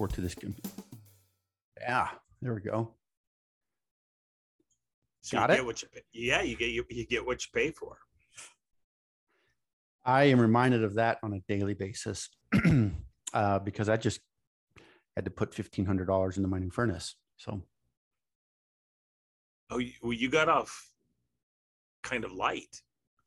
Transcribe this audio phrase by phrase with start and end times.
[0.00, 0.34] Record to this.
[1.78, 2.08] Yeah,
[2.40, 2.94] there we go.
[5.20, 5.56] So Got you it?
[5.58, 5.88] get what you.
[6.14, 7.98] Yeah, you get you, you get what you pay for.
[10.06, 12.30] I am reminded of that on a daily basis
[13.34, 14.20] uh, because I just
[15.16, 17.16] had to put fifteen hundred dollars into my new furnace.
[17.36, 17.62] So
[19.72, 20.90] Oh, you, well, you got off
[22.02, 22.80] kind of light.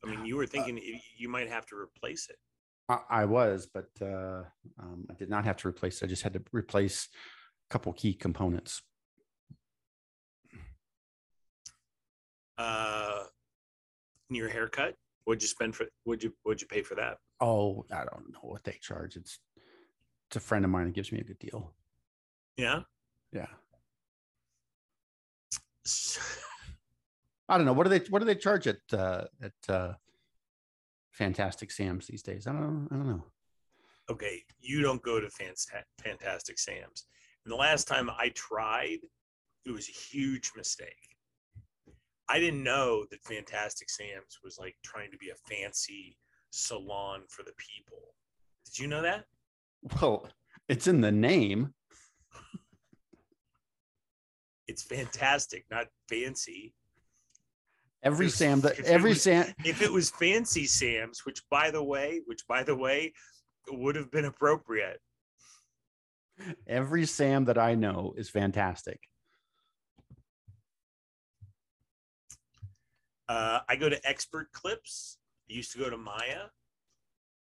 [0.04, 2.36] I mean, you were thinking you- you might have to replace it.
[2.88, 4.42] I, was, but uh,
[4.78, 6.02] um, I did not have to replace.
[6.02, 7.08] I just had to replace
[7.68, 8.82] a couple key components.
[12.58, 13.24] Uh,
[14.28, 14.94] your haircut.
[15.24, 15.86] What'd you spend for?
[16.04, 17.16] Would you Would you pay for that?
[17.40, 19.16] Oh, I don't know what they charge.
[19.16, 19.38] It's
[20.28, 21.72] it's a friend of mine that gives me a good deal.
[22.58, 22.82] Yeah.
[23.32, 23.46] Yeah,
[27.48, 29.94] I don't know what do they what do they charge at uh, at uh,
[31.14, 32.46] Fantastic Sam's these days?
[32.46, 33.24] I don't I don't know.
[34.10, 37.06] okay, you don't go to Fantastic Sam's.
[37.44, 38.98] And the last time I tried,
[39.64, 41.16] it was a huge mistake.
[42.28, 46.16] I didn't know that Fantastic Sam's was like trying to be a fancy
[46.50, 48.14] salon for the people.
[48.64, 49.24] Did you know that?
[50.00, 50.26] Well,
[50.68, 51.74] it's in the name.
[54.66, 56.74] It's fantastic, not fancy.
[58.04, 61.82] Every If- Sam that every was- Sam If it was fancy Sam's, which by the
[61.82, 63.12] way, which by the way,
[63.68, 65.00] would have been appropriate.
[66.66, 69.00] every Sam that I know is fantastic.
[73.28, 75.18] Uh, I go to Expert Clips.
[75.50, 76.48] I used to go to Maya.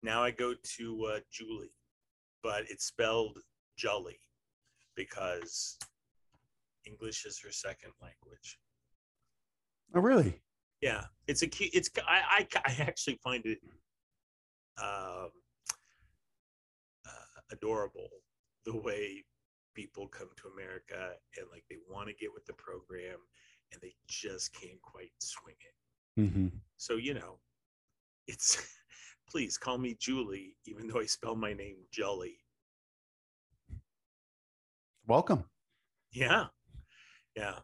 [0.03, 1.75] Now I go to uh, Julie,
[2.43, 3.39] but it's spelled
[3.77, 4.21] Jolly
[4.95, 5.79] because
[6.87, 8.59] English is her second language.
[9.95, 10.41] Oh, really?
[10.83, 11.71] Yeah, it's a cute.
[11.73, 13.59] It's I I, I actually find it
[14.83, 15.31] um,
[17.07, 18.09] uh, adorable
[18.67, 19.25] the way
[19.75, 23.17] people come to America and like they want to get with the program
[23.73, 26.31] and they just can't quite swing it.
[26.31, 27.39] hmm So, you know,
[28.27, 28.59] it's
[29.31, 32.39] please call me Julie, even though I spell my name Jolly.
[35.07, 35.45] Welcome.
[36.13, 36.47] Yeah.
[37.37, 37.61] Yeah.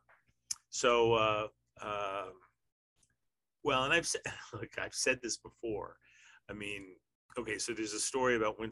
[0.70, 1.46] So, uh,
[1.82, 2.32] um
[3.64, 5.96] well, and I've said, look, I've said this before.
[6.50, 6.84] I mean,
[7.38, 8.70] okay, so there's a story about when,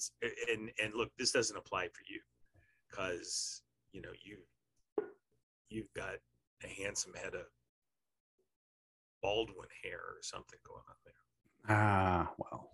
[0.51, 2.21] and, and look, this doesn't apply for you
[2.91, 4.39] because, you know, you,
[5.69, 6.15] you've got
[6.65, 7.47] a handsome head of
[9.23, 11.77] Baldwin hair or something going on there.
[11.77, 12.71] Ah, well.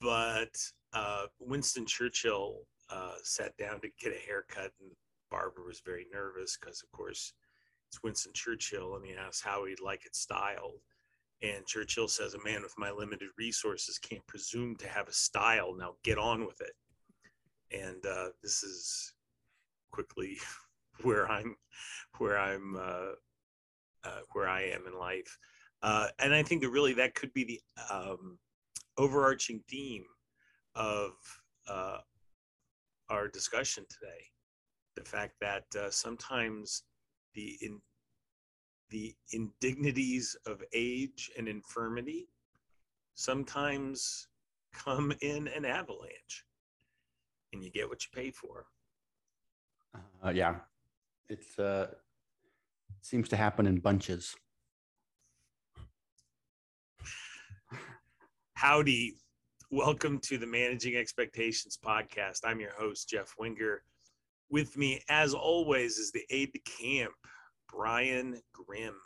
[0.00, 0.56] but
[0.92, 2.60] uh, Winston Churchill
[2.90, 4.90] uh, sat down to get a haircut, and
[5.30, 7.32] Barbara was very nervous because, of course,
[7.90, 10.80] it's Winston Churchill, and he asks how he'd like it styled.
[11.42, 15.74] And Churchill says, "A man with my limited resources can't presume to have a style.
[15.74, 16.74] Now get on with it."
[17.72, 19.14] And uh, this is
[19.90, 20.38] quickly
[21.02, 21.56] where I'm,
[22.18, 23.12] where I'm, uh,
[24.04, 25.38] uh, where I am in life.
[25.82, 27.60] Uh, and I think that really that could be the
[27.92, 28.38] um,
[28.98, 30.04] overarching theme
[30.76, 31.12] of
[31.66, 31.98] uh,
[33.08, 34.24] our discussion today
[34.96, 36.82] the fact that uh, sometimes
[37.34, 37.80] the in
[38.90, 42.28] the indignities of age and infirmity
[43.14, 44.28] sometimes
[44.72, 46.44] come in an avalanche
[47.52, 48.66] and you get what you pay for
[50.24, 50.56] Uh, yeah.
[51.28, 51.86] It's uh
[53.02, 54.34] seems to happen in bunches.
[58.54, 59.16] Howdy.
[59.70, 62.40] Welcome to the Managing Expectations podcast.
[62.44, 63.84] I'm your host, Jeff Wenger.
[64.50, 67.12] With me, as always, is the aide de camp,
[67.72, 68.96] Brian Grimm.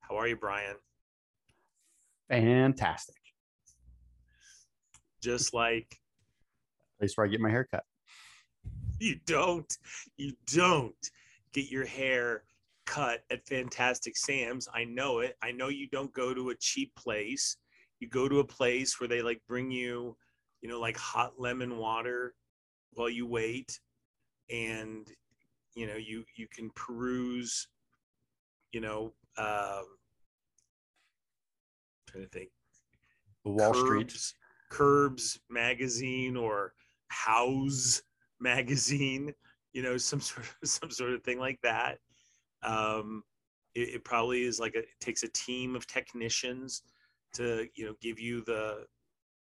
[0.00, 0.76] How are you, Brian?
[2.28, 3.16] Fantastic.
[5.22, 5.98] Just like
[6.98, 7.84] Place where I get my hair cut.
[9.00, 9.76] you don't,
[10.16, 10.94] you don't
[11.52, 12.44] get your hair
[12.86, 14.68] cut at Fantastic Sam's.
[14.74, 15.36] I know it.
[15.42, 17.56] I know you don't go to a cheap place.
[18.00, 20.16] You go to a place where they like bring you,
[20.60, 22.34] you know, like hot lemon water
[22.92, 23.80] while you wait,
[24.52, 25.10] and
[25.74, 27.68] you know you you can peruse,
[28.72, 29.86] you know, um,
[32.06, 32.50] trying to think
[33.44, 34.08] The Wall Street.
[34.08, 34.34] Curbs,
[34.70, 36.74] Curbs magazine or
[37.08, 38.02] House
[38.40, 39.32] magazine,
[39.72, 41.98] you know, some sort of some sort of thing like that.
[42.62, 43.24] Um,
[43.74, 46.82] it, it probably is like a, it takes a team of technicians
[47.34, 48.84] to you know give you the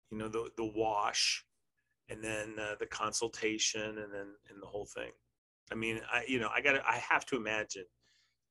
[0.09, 1.45] you know the the wash
[2.09, 5.11] and then uh, the consultation and then and the whole thing.
[5.71, 7.85] I mean, I you know I got I have to imagine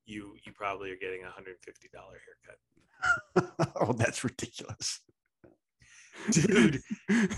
[0.05, 3.71] you you probably are getting a hundred fifty dollar haircut.
[3.81, 5.01] oh, that's ridiculous.
[6.31, 6.81] Dude,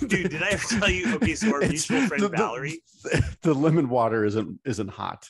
[0.07, 1.15] dude, did I ever tell you?
[1.15, 2.81] Okay, so our It's- mutual friend the- the- Valerie.
[3.41, 5.27] the lemon water isn't isn't hot.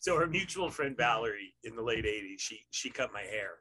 [0.00, 3.56] So our mutual friend Valerie in the late '80s, she she cut my hair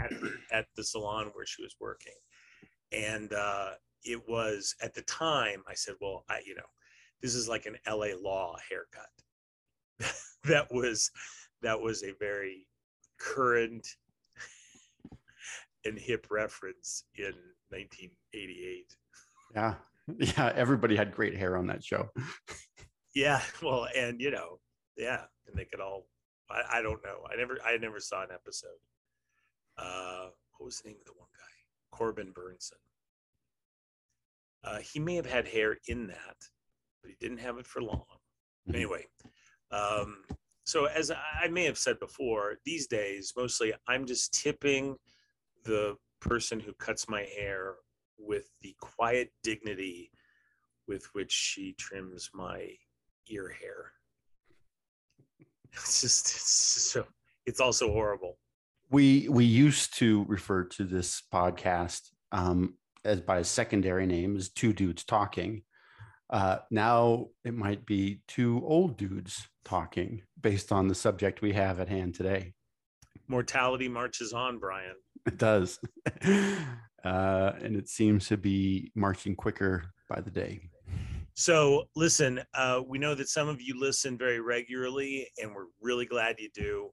[0.00, 0.12] at,
[0.52, 2.12] at the salon where she was working,
[2.92, 3.70] and uh,
[4.04, 6.62] it was at the time I said, "Well, I you know,
[7.20, 10.12] this is like an LA law haircut."
[10.44, 11.10] that was
[11.62, 12.66] that was a very
[13.18, 13.86] current
[15.84, 17.34] and hip reference in
[17.70, 18.96] 1988.
[19.54, 19.74] Yeah,
[20.18, 20.52] yeah.
[20.54, 22.08] Everybody had great hair on that show.
[23.14, 24.58] Yeah, well, and you know,
[24.96, 26.06] yeah, and they could all.
[26.50, 27.18] I, I don't know.
[27.30, 28.70] I never, I never saw an episode.
[29.78, 30.28] Uh,
[30.58, 31.96] what was the name of the one guy?
[31.96, 32.78] Corbin Bernsen.
[34.64, 36.36] Uh, he may have had hair in that,
[37.02, 38.04] but he didn't have it for long.
[38.68, 38.74] Mhm.
[38.76, 39.06] Anyway,
[39.70, 40.24] um,
[40.64, 44.96] so as I I may have said before, these days mostly I'm just tipping
[45.64, 47.76] the person who cuts my hair
[48.18, 50.12] with the quiet dignity
[50.86, 52.76] with which she trims my
[53.28, 53.92] ear hair.
[55.72, 57.06] It's just it's just so
[57.46, 58.38] it's also horrible.
[58.92, 62.74] We we used to refer to this podcast um,
[63.06, 65.62] as by a secondary name as two dudes talking.
[66.28, 71.80] Uh, now it might be two old dudes talking based on the subject we have
[71.80, 72.52] at hand today.
[73.28, 74.96] Mortality marches on, Brian.
[75.26, 75.80] It does.
[76.22, 80.68] uh, and it seems to be marching quicker by the day.
[81.32, 86.04] So, listen, uh, we know that some of you listen very regularly, and we're really
[86.04, 86.90] glad you do.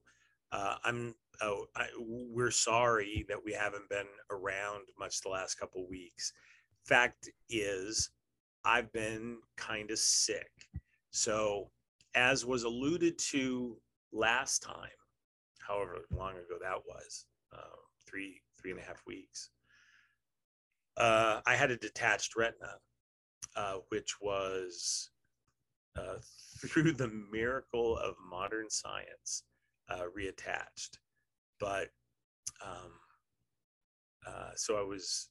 [0.50, 5.86] Uh, I'm, oh, I, we're sorry that we haven't been around much the last couple
[5.88, 6.32] weeks.
[6.86, 8.10] Fact is,
[8.64, 10.50] I've been kind of sick.
[11.10, 11.70] So,
[12.14, 13.76] as was alluded to
[14.12, 14.88] last time,
[15.66, 17.76] however long ago that was, uh,
[18.06, 19.50] three three and a half weeks.
[20.96, 22.74] Uh, I had a detached retina
[23.56, 25.10] uh, which was
[25.98, 26.16] uh,
[26.68, 29.44] through the miracle of modern science
[29.88, 30.98] uh, reattached.
[31.60, 31.88] But
[32.64, 32.92] um,
[34.26, 35.28] uh, so I was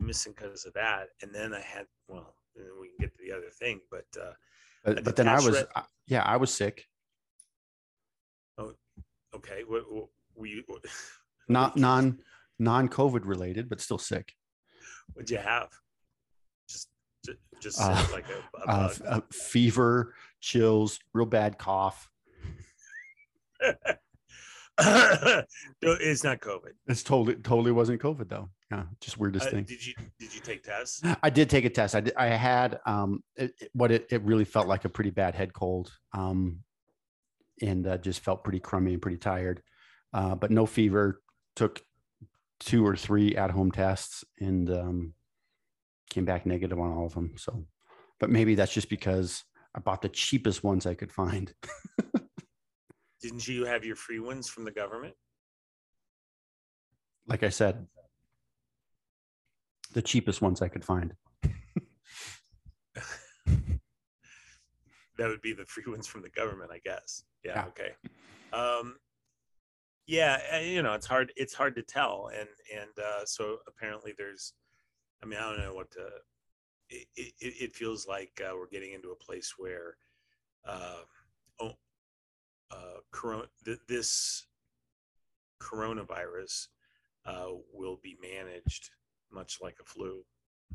[0.00, 1.08] missing because of that.
[1.22, 4.04] And then I had, well, and then we can get to the other thing, but
[4.20, 4.32] uh,
[4.84, 6.84] But, but then I was, I- yeah, I was sick.
[8.58, 8.72] Oh,
[9.36, 10.82] okay, what, what were you, what,
[11.48, 12.18] Not non
[12.58, 14.32] non COVID related, but still sick.
[15.14, 15.68] what'd you have?
[16.68, 16.88] Just,
[17.62, 19.02] just Uh, like a, a Uh, bug.
[19.06, 22.10] uh, fever, chills, real bad cough.
[25.82, 26.72] It's not COVID.
[26.86, 28.48] It's totally totally wasn't COVID though.
[28.70, 29.64] Yeah, just weirdest Uh, thing.
[29.64, 31.02] did you did you take tests?
[31.22, 31.94] I did take a test.
[31.94, 35.10] I did, I had um it, it- what it, it really felt like a pretty
[35.10, 35.92] bad head cold.
[36.12, 36.60] Um
[37.60, 39.62] and uh, just felt pretty crummy and pretty tired.
[40.14, 41.20] Uh, but no fever.
[41.56, 41.82] Took
[42.60, 45.14] two or three at home tests and um
[46.10, 47.32] came back negative on all of them.
[47.36, 47.64] So
[48.20, 49.44] but maybe that's just because
[49.74, 51.52] I bought the cheapest ones I could find.
[53.20, 55.14] Didn't you have your free ones from the government?
[57.26, 57.86] Like I said,
[59.92, 61.14] the cheapest ones I could find.
[65.18, 67.24] That would be the free ones from the government, I guess.
[67.44, 67.54] Yeah.
[67.56, 67.66] Yeah.
[67.66, 67.90] Okay.
[68.52, 68.96] Um,
[70.06, 71.32] yeah, you know, it's hard.
[71.36, 74.54] It's hard to tell, and and uh, so apparently there's.
[75.22, 76.08] I mean, I don't know what to.
[76.88, 79.96] It it, it feels like uh, we're getting into a place where,
[80.64, 81.02] uh,
[82.70, 84.46] uh, corona, th- this
[85.60, 86.68] coronavirus
[87.26, 88.90] uh, will be managed
[89.32, 90.24] much like a flu.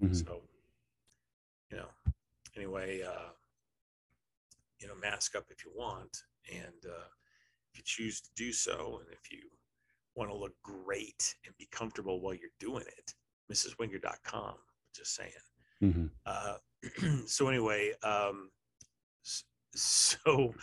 [0.01, 0.15] Mhm.
[0.25, 0.43] So,
[1.69, 1.89] you know,
[2.55, 3.31] anyway, uh,
[4.79, 7.07] you know, mask up if you want, and uh,
[7.71, 9.49] if you choose to do so, and if you
[10.15, 13.13] want to look great and be comfortable while you're doing it,
[13.51, 14.55] MrsWenger.com.
[14.93, 15.31] Just saying.
[15.81, 16.11] Mhm.
[16.25, 16.57] Uh,
[17.25, 18.51] so anyway, um,
[19.73, 20.53] so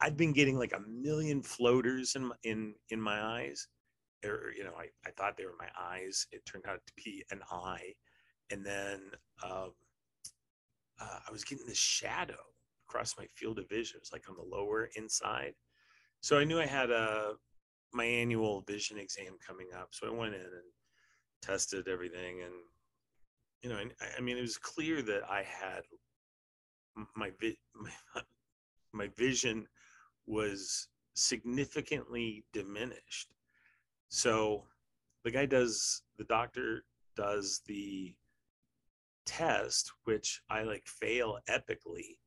[0.00, 3.68] I've been getting like a million floaters in my, in in my eyes.
[4.24, 6.26] Or you know, I, I thought they were my eyes.
[6.32, 7.92] It turned out to be an eye,
[8.50, 9.00] and then
[9.44, 9.72] um,
[11.00, 12.38] uh, I was getting this shadow
[12.88, 13.96] across my field of vision.
[13.96, 15.54] It was like on the lower inside.
[16.20, 17.34] So I knew I had a
[17.92, 19.88] my annual vision exam coming up.
[19.92, 20.72] So I went in and
[21.42, 22.54] tested everything, and
[23.62, 25.82] you know, I- I mean, it was clear that I had
[27.14, 27.90] my vi- my,
[28.92, 29.66] my vision
[30.26, 33.34] was significantly diminished.
[34.08, 34.64] So
[35.24, 36.84] the guy does the doctor
[37.16, 38.14] does the
[39.24, 42.18] test, which I like fail epically,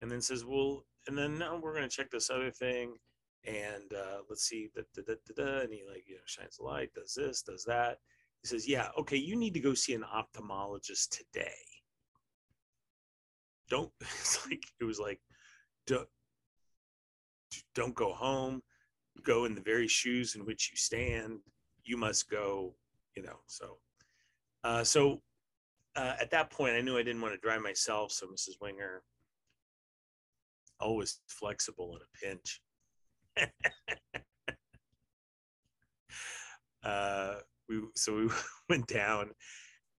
[0.00, 2.96] and then says, "Well, and then now we're going to check this other thing."
[3.44, 6.58] and uh, let's see, da, da, da, da, da, and he like you know shines
[6.58, 7.98] a light, does this, does that.
[8.42, 11.52] He says, yeah, okay, you need to go see an ophthalmologist today.
[13.68, 13.92] Don't.
[14.00, 15.20] It's like it was like,
[17.74, 18.62] don't go home.
[19.22, 21.40] Go in the very shoes in which you stand.
[21.84, 22.74] You must go.
[23.16, 23.40] You know.
[23.46, 23.78] So,
[24.64, 25.20] uh, so
[25.96, 28.12] uh, at that point, I knew I didn't want to drive myself.
[28.12, 28.60] So Mrs.
[28.60, 29.02] Wenger,
[30.80, 32.60] always flexible in a pinch.
[36.84, 37.34] uh,
[37.68, 38.28] we so we
[38.68, 39.30] went down,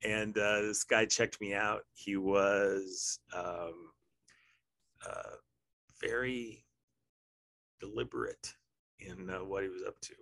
[0.04, 1.82] and uh, this guy checked me out.
[1.94, 3.90] He was um,
[5.06, 5.36] uh,
[6.00, 6.61] very
[7.82, 8.54] deliberate
[9.00, 10.14] in uh, what he was up to.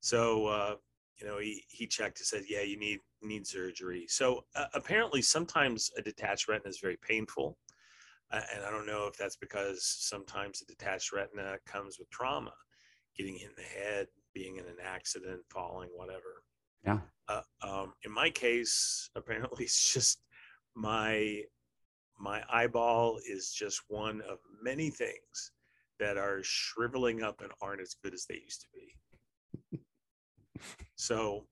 [0.00, 0.74] So uh,
[1.20, 5.22] you know, he he checked and said, "Yeah, you need need surgery." So uh, apparently,
[5.22, 7.58] sometimes a detached retina is very painful,
[8.32, 12.52] uh, and I don't know if that's because sometimes a detached retina comes with trauma,
[13.16, 16.42] getting hit in the head, being in an accident, falling, whatever.
[16.84, 17.00] Yeah.
[17.28, 20.20] Uh, um, in my case, apparently, it's just
[20.74, 21.42] my
[22.18, 25.52] my eyeball is just one of many things
[25.98, 28.66] that are shriveling up and aren't as good as they used to
[29.72, 29.80] be.
[30.96, 31.46] so,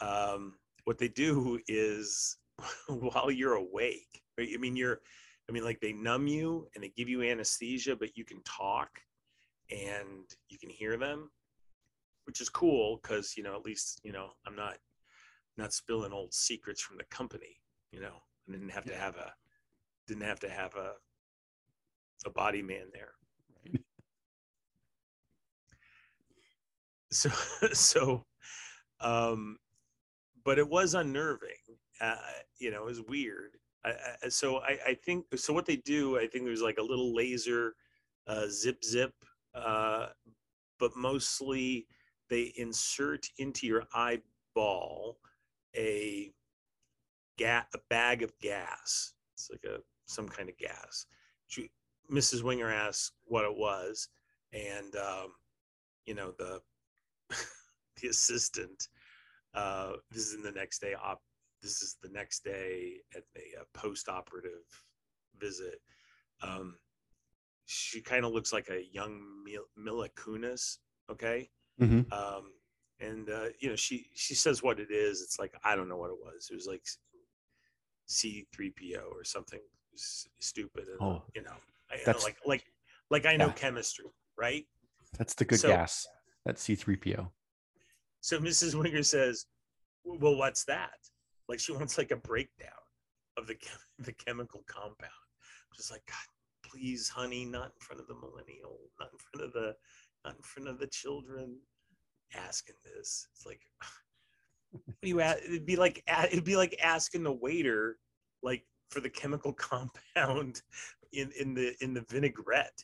[0.00, 2.36] um, what they do is
[2.88, 5.00] while you're awake, I mean, you're,
[5.48, 8.88] I mean, like they numb you and they give you anesthesia, but you can talk
[9.70, 11.30] and you can hear them,
[12.26, 14.76] which is cool because, you know, at least, you know, I'm not,
[15.56, 17.60] not spilling old secrets from the company,
[17.92, 19.32] you know, I didn't have to have a,
[20.06, 20.92] didn't have to have a,
[22.26, 23.12] a body man there.
[27.14, 27.30] So
[27.72, 28.24] so
[29.00, 29.58] um
[30.44, 31.62] but it was unnerving
[32.00, 32.16] uh,
[32.58, 33.52] you know it was weird.
[33.84, 33.92] I,
[34.24, 37.14] I, so I, I think so what they do i think there's like a little
[37.14, 37.74] laser
[38.26, 39.12] uh, zip zip
[39.54, 40.08] uh,
[40.78, 41.86] but mostly
[42.30, 45.18] they insert into your eyeball
[45.76, 46.32] a
[47.38, 49.14] ga- a bag of gas.
[49.34, 51.06] It's like a some kind of gas.
[51.46, 51.70] She,
[52.10, 54.08] mrs Wenger asked what it was
[54.52, 55.32] and um,
[56.06, 56.60] you know the
[58.02, 58.88] the assistant.
[59.54, 61.20] Uh, this is in the next day op.
[61.62, 64.64] This is the next day at a, a post-operative
[65.38, 65.80] visit.
[66.42, 66.76] Um,
[67.66, 70.78] she kind of looks like a young Mil- Mila Kunis.
[71.10, 71.48] Okay.
[71.80, 72.12] Mhm.
[72.12, 72.52] Um,
[73.00, 75.22] and uh, you know, she she says what it is.
[75.22, 76.48] It's like I don't know what it was.
[76.50, 76.82] It was like
[78.08, 79.60] C3PO or something
[79.94, 80.86] s- stupid.
[80.88, 81.56] And, Oh, you know,
[81.90, 82.64] I, like like
[83.10, 83.52] like I know yeah.
[83.52, 84.66] chemistry, right?
[85.18, 86.06] That's the good So- gas.
[86.44, 87.30] That's C3PO.
[88.20, 88.74] So Mrs.
[88.74, 89.46] Wenger says,
[90.04, 90.98] "Well, what's that?"
[91.48, 92.70] Like she wants like a breakdown
[93.36, 94.98] of the chem- the chemical compound.
[95.02, 99.46] I'm Just like God, please, honey, not in front of the millennial, not in front
[99.46, 99.74] of the,
[100.24, 101.58] not in front of the children.
[102.34, 103.60] Asking this, it's like,
[104.70, 105.20] what do you?
[105.20, 107.98] a- It'd be like it'd be like asking the waiter,
[108.42, 109.52] like for the chemical
[110.14, 110.62] compound
[111.12, 112.82] in in the in the vinaigrette.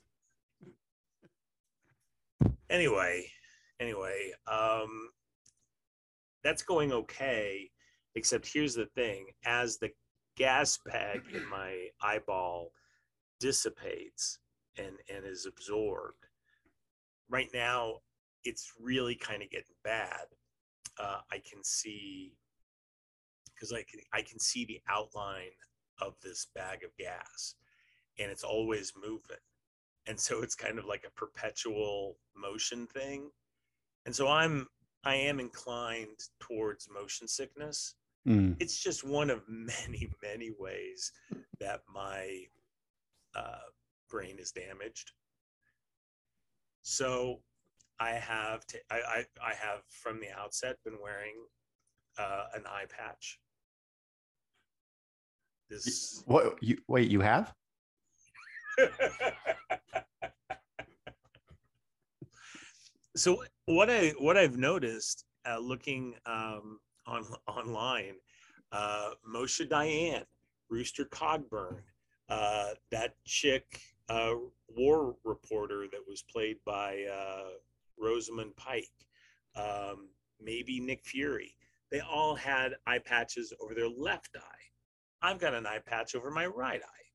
[2.69, 3.27] Anyway,
[3.81, 5.11] anyway, um,
[6.45, 7.71] that's going okay.
[8.15, 9.91] Except here's the thing: as the
[10.37, 12.73] gas bag in my eyeball
[13.41, 14.39] dissipates
[14.77, 16.27] and and is absorbed,
[17.29, 17.97] right now
[18.45, 20.27] it's really kind of getting bad.
[20.99, 22.35] Uh, I can see
[23.55, 25.57] because I can I can see the outline
[26.01, 27.55] of this bag of gas,
[28.19, 29.45] and it's always moving,
[30.07, 33.31] and so it's kind of like a perpetual motion thing,
[34.07, 34.67] and so I'm
[35.05, 37.95] I am inclined towards motion sickness.
[38.29, 38.57] Mm.
[38.61, 41.13] It's just one of many many ways
[41.59, 42.45] that my
[43.35, 43.69] uh,
[44.09, 45.13] brain is damaged.
[46.83, 47.41] So
[47.99, 51.35] I have t- I, I I have from the outset been wearing
[52.19, 53.39] uh, an eye patch.
[55.69, 57.55] This What you wait, you have?
[63.17, 68.15] so what I what I've noticed uh, looking um, on online,
[68.73, 70.25] uh, Moshe Dayan,
[70.69, 71.77] Rooster Cogburn,
[72.29, 74.35] uh, that chick uh,
[74.69, 77.51] war reporter that was played by uh,
[77.99, 78.91] Rosamund Pike,
[79.57, 80.09] um,
[80.41, 81.55] maybe Nick Fury.
[81.91, 85.23] They all had eye patches over their left eye.
[85.23, 87.07] I've got an eye patch over my right eye.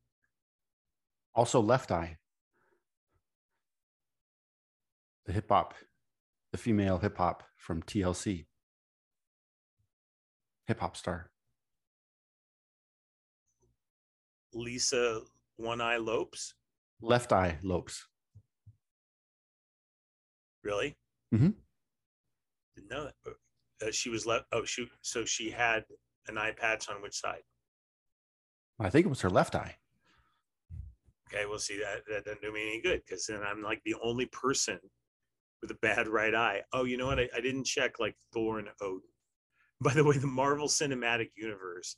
[1.34, 2.18] Also left eye.
[5.26, 5.74] The hip hop,
[6.56, 8.46] the female hip hop from TLC.
[10.68, 11.30] Hip hop star.
[14.54, 15.20] Lisa
[15.58, 16.54] One Eye Lopes.
[17.02, 18.08] Left eye lopes.
[20.64, 20.96] Really?
[21.34, 21.50] Mm-hmm.
[22.76, 23.86] Didn't know that.
[23.86, 24.46] Uh, she was left.
[24.54, 24.88] Oh, she.
[25.02, 25.84] So she had
[26.30, 27.44] an eye patch on which side?
[28.80, 29.76] I think it was her left eye.
[31.28, 32.04] Okay, we'll see that.
[32.10, 34.80] That doesn't do me any good because then I'm like the only person
[35.62, 36.62] with a bad right eye.
[36.74, 37.20] Oh, you know what?
[37.20, 39.02] I, I didn't check like Thor and Odin.
[39.82, 41.96] By the way, the Marvel Cinematic Universe,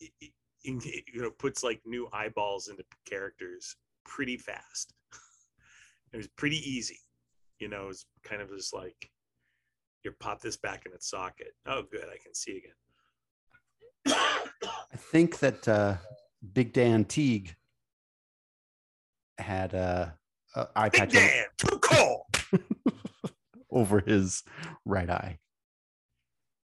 [0.00, 0.32] it, it,
[0.62, 4.94] it, you know, puts like new eyeballs into characters pretty fast.
[6.12, 6.98] it was pretty easy.
[7.58, 9.10] You know, it's kind of just like
[10.02, 11.52] you pop this back in its socket.
[11.66, 12.72] Oh, good, I can see again.
[14.06, 15.96] I think that uh,
[16.52, 17.54] Big Dan Teague
[19.38, 19.74] had
[20.54, 22.22] uh, eye Big patch Dan, too cold.
[23.74, 24.42] over his
[24.86, 25.38] right eye.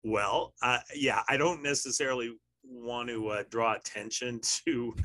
[0.03, 4.95] Well, uh, yeah, I don't necessarily want to uh, draw attention to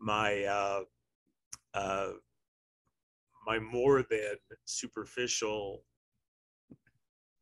[0.00, 0.80] my uh,
[1.72, 2.08] uh,
[3.46, 5.82] my more than superficial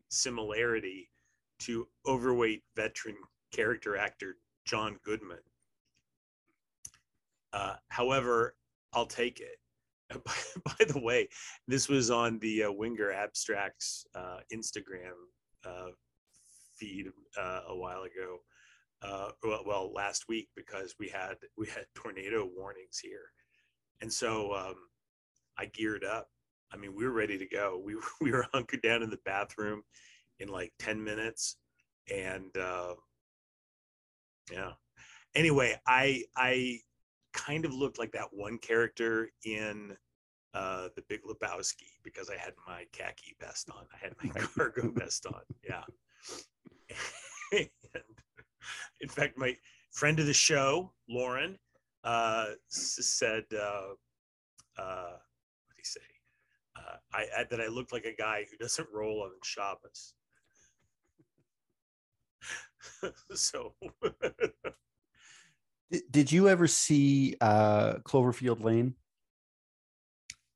[0.08, 1.08] similarity
[1.60, 3.16] to overweight veteran
[3.52, 5.38] character actor John Goodman.
[7.52, 8.56] Uh, however,
[8.92, 9.58] I'll take it.
[10.24, 11.28] By, by the way,
[11.68, 15.14] this was on the uh, Wenger Abstracts uh, Instagram
[15.64, 15.90] uh,
[16.78, 18.38] feed uh, a while ago.
[19.02, 23.30] Uh, well, well, last week because we had we had tornado warnings here,
[24.00, 24.76] and so um,
[25.58, 26.28] I geared up.
[26.72, 27.80] I mean, we were ready to go.
[27.84, 29.82] We were, we were hunkered down in the bathroom
[30.38, 31.56] in like ten minutes,
[32.12, 32.94] and uh,
[34.52, 34.72] yeah.
[35.34, 36.80] Anyway, I I
[37.32, 39.96] kind of looked like that one character in
[40.54, 43.84] uh, the Big Lebowski because I had my khaki vest on.
[43.92, 45.42] I had my cargo vest on.
[45.64, 45.82] Yeah.
[47.52, 47.68] and
[49.00, 49.56] in fact, my
[49.90, 51.58] friend of the show, Lauren,
[52.04, 53.94] uh, said, uh,
[54.78, 56.00] uh, what did he say?
[56.76, 60.14] Uh, I, I that I looked like a guy who doesn't roll on Shabbos.
[63.34, 63.74] so
[66.10, 68.94] Did, you ever see uh, Cloverfield Lane?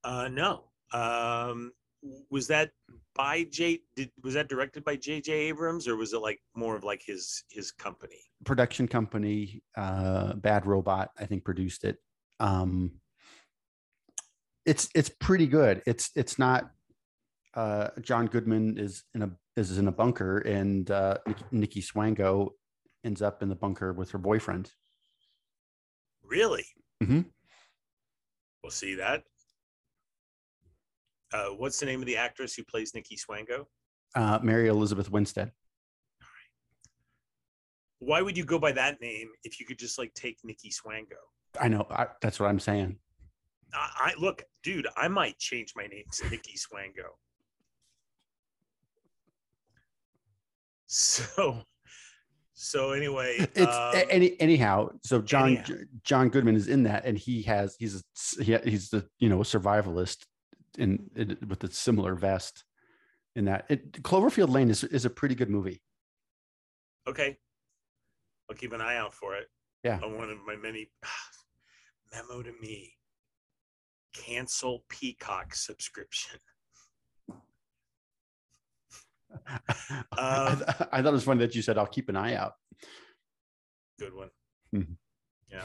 [0.02, 0.64] Uh, no.
[0.92, 1.72] Um,
[2.30, 2.70] was that
[3.14, 3.80] by J?
[3.96, 5.32] Did was that directed by J.J.
[5.32, 8.18] Abrams, or was it like more of like his his company?
[8.44, 11.96] Production company, uh, Bad Robot, I think produced it.
[12.40, 12.92] Um,
[14.64, 15.82] it's it's pretty good.
[15.86, 16.70] It's it's not.
[17.54, 21.18] Uh, John Goodman is in a is in a bunker, and uh,
[21.50, 22.50] Nikki Swango
[23.04, 24.70] ends up in the bunker with her boyfriend.
[26.26, 26.64] Really?
[27.02, 27.30] Mhm.
[28.62, 29.24] We'll see that.
[31.32, 33.66] Uh, what's the name of the actress who plays Nikki Swango?
[34.14, 35.52] Uh, Mary Elizabeth Winstead.
[37.98, 41.16] Why would you go by that name if you could just like take Nikki Swango?
[41.60, 41.86] I know.
[41.90, 42.98] I, that's what I'm saying.
[43.72, 44.86] I, I look, dude.
[44.96, 47.08] I might change my name to Nikki Swango.
[50.88, 51.62] So,
[52.58, 54.88] so anyway, It's um, any anyhow.
[55.02, 55.84] So John anyhow.
[56.02, 58.02] John Goodman is in that, and he has he's
[58.40, 60.24] a, he, he's the you know survivalist
[60.78, 62.64] in, in with a similar vest.
[63.34, 65.82] In that, it, Cloverfield Lane is is a pretty good movie.
[67.06, 67.36] Okay.
[68.48, 69.48] I'll keep an eye out for it.
[69.84, 70.00] Yeah.
[70.02, 70.88] On one of my many
[72.12, 72.94] memo to me.
[74.14, 76.40] Cancel Peacock subscription.
[80.12, 82.34] I, Um, th- I thought it was funny that you said I'll keep an eye
[82.34, 82.54] out.
[83.98, 84.30] Good one.
[84.74, 84.96] Mhm.
[85.50, 85.64] Yeah.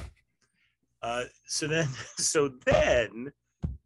[1.02, 3.32] Uh, so then, so then,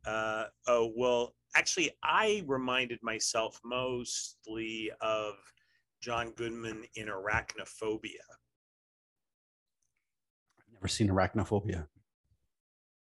[0.05, 5.35] uh, oh well, actually, I reminded myself mostly of
[6.01, 8.25] John Goodman in Arachnophobia.
[10.59, 11.87] I've never seen Arachnophobia.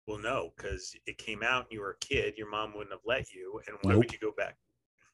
[0.06, 2.38] Well, no, because it came out and you were a kid.
[2.38, 3.98] Your mom wouldn't have let you, and why Nope.
[3.98, 4.56] would you go back?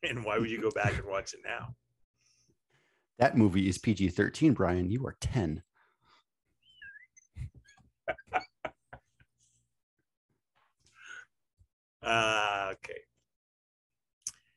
[0.02, 1.74] And why would you go back and watch it now?
[3.18, 4.52] That movie is PG thirteen.
[4.52, 5.62] Brian, you are ten.
[12.02, 13.02] Uh, okay.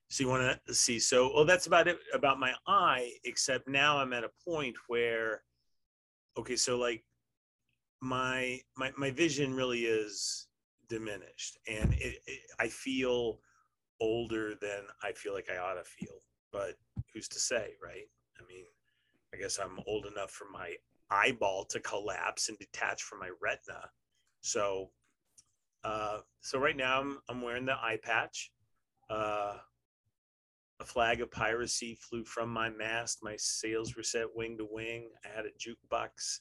[0.07, 0.97] So you want to see?
[0.97, 3.11] So, well, that's about it about my eye.
[3.25, 5.43] Except now I'm at a point where,
[6.37, 7.03] okay, so like
[8.01, 10.47] my my my vision really is
[10.87, 13.41] diminished, and it, it I feel
[13.99, 16.21] older than I feel like I ought to feel.
[16.51, 16.75] But
[17.13, 18.07] who's to say, right?
[18.39, 18.65] I mean,
[19.33, 20.75] I guess I'm old enough for my
[21.09, 23.89] eyeball to collapse and detach from my retina.
[24.41, 24.89] So
[25.85, 28.51] uh, so right now I'm, I'm wearing the eye patch.
[29.07, 29.53] Uh,
[30.79, 33.19] a flag of piracy flew from my mast.
[33.23, 35.09] My sails were set wing to wing.
[35.23, 36.39] I had a jukebox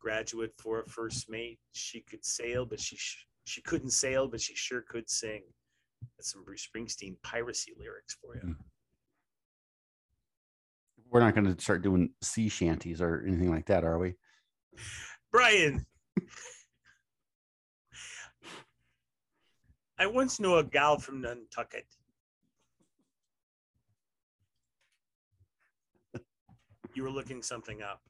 [0.00, 1.58] graduate for a first mate.
[1.72, 5.42] She could sail, but she sh- she couldn't sail, but she sure could sing.
[6.16, 8.42] That's some Bruce Springsteen piracy lyrics for you.
[8.42, 8.56] Mm.
[11.10, 14.14] We're not going to start doing sea shanties or anything like that, are we?
[15.30, 15.86] Brian,
[19.98, 21.86] I once knew a gal from Nantucket.
[26.94, 28.00] You were looking something up.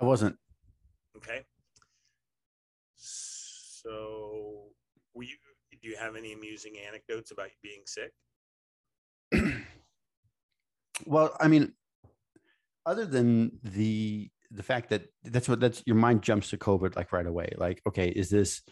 [0.00, 0.36] I wasn't.
[1.16, 1.42] Okay.
[2.94, 4.21] So,
[5.82, 8.12] do you have any amusing anecdotes about you being sick?
[11.06, 11.72] well, I mean,
[12.86, 17.12] other than the the fact that that's what that's your mind jumps to COVID like
[17.12, 17.52] right away.
[17.56, 18.62] Like, okay, is this?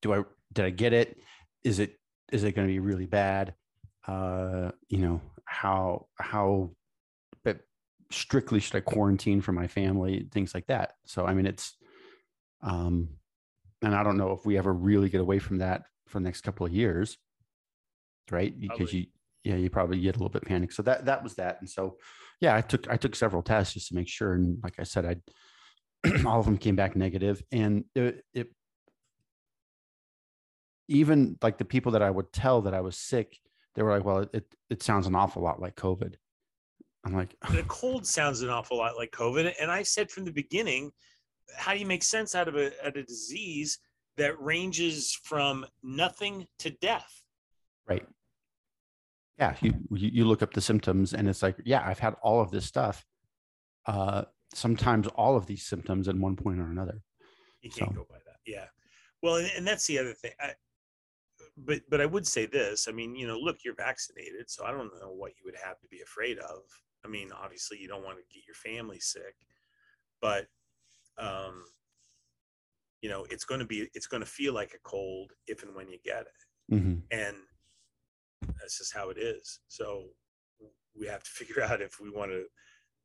[0.00, 1.18] Do I did I get it?
[1.64, 1.98] Is it
[2.32, 3.54] is it going to be really bad?
[4.06, 6.70] Uh, you know how how
[7.44, 7.60] but
[8.10, 10.28] strictly should I quarantine for my family?
[10.32, 10.94] Things like that.
[11.06, 11.76] So I mean, it's
[12.62, 13.10] um,
[13.82, 16.42] and I don't know if we ever really get away from that for the next
[16.42, 17.16] couple of years,
[18.30, 18.58] right?
[18.58, 18.98] Because Probably.
[18.98, 19.06] you
[19.44, 20.74] yeah you probably get a little bit panicked.
[20.74, 21.96] So that that was that, and so
[22.40, 25.06] yeah, I took I took several tests just to make sure, and like I said,
[25.06, 25.16] I
[26.26, 28.48] all of them came back negative, and it, it
[30.88, 33.38] even like the people that I would tell that I was sick,
[33.74, 36.14] they were like, "Well, it it sounds an awful lot like COVID."
[37.04, 39.52] I'm like, the cold sounds an awful lot like COVID.
[39.60, 40.92] And I said from the beginning,
[41.56, 43.78] how do you make sense out of a, out of a disease
[44.16, 47.22] that ranges from nothing to death?
[47.88, 48.06] right.
[49.38, 52.50] Yeah, you you look up the symptoms, and it's like, yeah, I've had all of
[52.50, 53.04] this stuff.
[53.86, 57.00] Uh, sometimes all of these symptoms at one point or another.
[57.62, 58.36] You can't So- go by that.
[58.46, 58.66] Yeah.
[59.22, 60.32] Well, and, and that's the other thing.
[60.38, 60.50] I,
[61.56, 62.86] but but I would say this.
[62.88, 65.80] I mean, you know, look, you're vaccinated, so I don't know what you would have
[65.80, 66.60] to be afraid of.
[67.04, 69.34] I mean, obviously, you don't want to get your family sick,
[70.20, 70.46] but
[71.18, 71.64] um,
[73.02, 75.74] you know, it's going to be it's going to feel like a cold if and
[75.74, 77.36] when you get it, hmm and
[78.58, 79.60] that's just how it is.
[79.68, 80.04] So
[80.98, 82.44] we have to figure out if we want to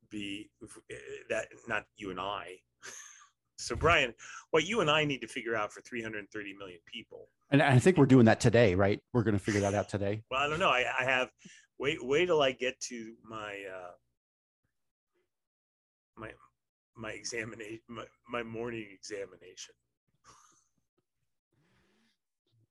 [0.09, 0.95] be if- eh,
[1.29, 2.55] that not you and I.
[3.57, 4.13] so Brian,
[4.51, 7.29] what you and I need to figure out for 330 million people.
[7.49, 8.99] And I think we're doing that today, right?
[9.13, 10.23] We're going to figure that out today.
[10.29, 10.69] Well, I don't know.
[10.69, 11.29] I, I have
[11.79, 13.91] wait wait till I get to my uh
[16.17, 16.31] my
[16.95, 19.73] my examination my, my morning examination.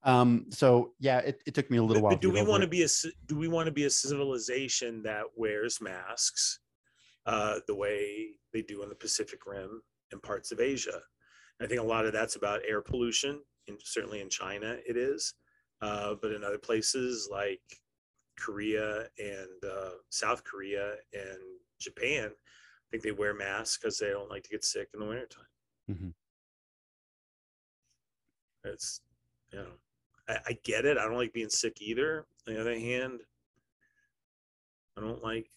[0.07, 2.13] Um, so yeah, it, it took me a little But- while.
[2.15, 2.89] but do we want to be a
[3.27, 6.61] do we want to be a civilization that wears masks
[7.27, 11.03] uh, the way they do in the Pacific Rim and parts of Asia?
[11.61, 15.35] I think a lot of that's about air pollution, and certainly in China it is,
[15.83, 17.61] uh, but in other places like
[18.39, 21.39] Korea and uh, South Korea and
[21.81, 25.07] Japan, I think they wear masks because they don't like to get sick in the
[25.07, 25.47] wintertime.
[25.91, 26.15] Mhm.
[28.65, 29.01] It's
[29.53, 29.73] you know,
[30.29, 30.99] I, I get it.
[30.99, 32.27] I don't like being sick either.
[32.47, 33.21] On the other hand,
[34.97, 35.51] I don't like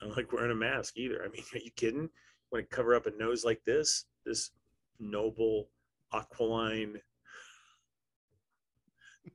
[0.00, 1.22] I don't like wearing a mask either.
[1.24, 2.08] I mean, are you kidding?
[2.50, 4.04] Want to cover up a nose like this?
[4.26, 4.50] This
[4.98, 5.68] noble
[6.12, 7.00] aquiline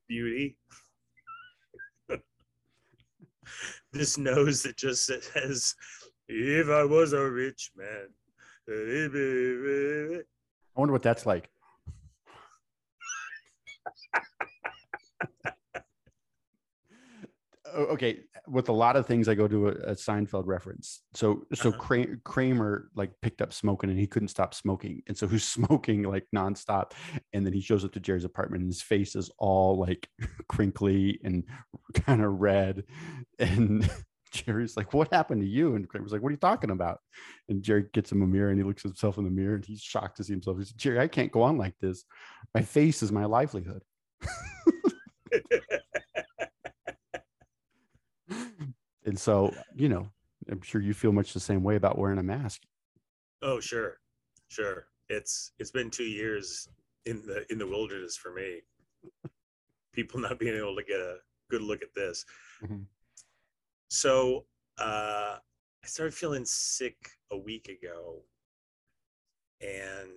[0.08, 0.58] beauty.
[3.92, 5.76] this nose that just says,
[6.28, 8.10] "If I was a rich man."
[10.76, 11.50] I wonder what that's like.
[17.76, 21.02] Okay, with a lot of things, I go to a, a Seinfeld reference.
[21.14, 22.16] So, so Uh-huh.
[22.24, 26.26] Kramer like picked up smoking, and he couldn't stop smoking, and so who's smoking like
[26.36, 26.92] nonstop,
[27.34, 30.08] and then he shows up to Jerry's apartment, and his face is all like
[30.50, 31.44] crinkly and
[31.94, 32.84] kind of red,
[33.40, 33.90] and
[34.32, 37.00] Jerry's like, "What happened to you?" And Kramer's like, "What are you talking about?"
[37.50, 39.66] And Jerry gets him a mirror, and he looks at himself in the mirror, and
[39.66, 40.58] he's shocked to see himself.
[40.58, 42.04] He says, "Jerry, I can't go on like this.
[42.54, 43.84] My face is my livelihood."
[49.08, 50.10] And so, you know,
[50.52, 52.64] I'm sure you feel much the same way about wearing a mask.
[53.42, 54.00] Oh, sure,
[54.50, 54.88] sure.
[55.08, 56.68] It's it's been two years
[57.06, 58.62] in the in the wilderness for me.
[59.94, 62.26] People not being able to get a good look at this.
[62.62, 62.86] Mhm.
[63.90, 64.46] So
[64.78, 65.38] uh,
[65.84, 66.98] I started feeling sick
[67.32, 68.22] a week ago,
[69.62, 70.12] and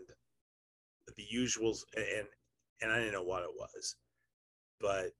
[1.17, 2.27] the usuals and
[2.83, 3.95] and I didn't know what it was,
[4.81, 5.13] but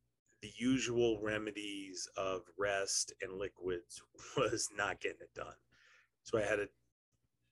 [0.43, 4.03] the usual remedies of rest and liquids
[4.37, 5.55] was not getting it done.
[6.23, 6.67] So I had a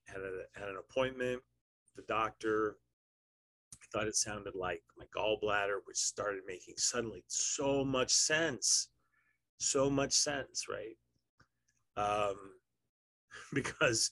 [0.07, 1.43] had a had an appointment
[1.99, 2.77] the doctor.
[3.93, 8.89] Thought it sounded like my gallbladder, which started making suddenly so much sense,
[9.59, 10.97] so much sense, right?
[11.97, 12.37] Um,
[13.55, 14.11] because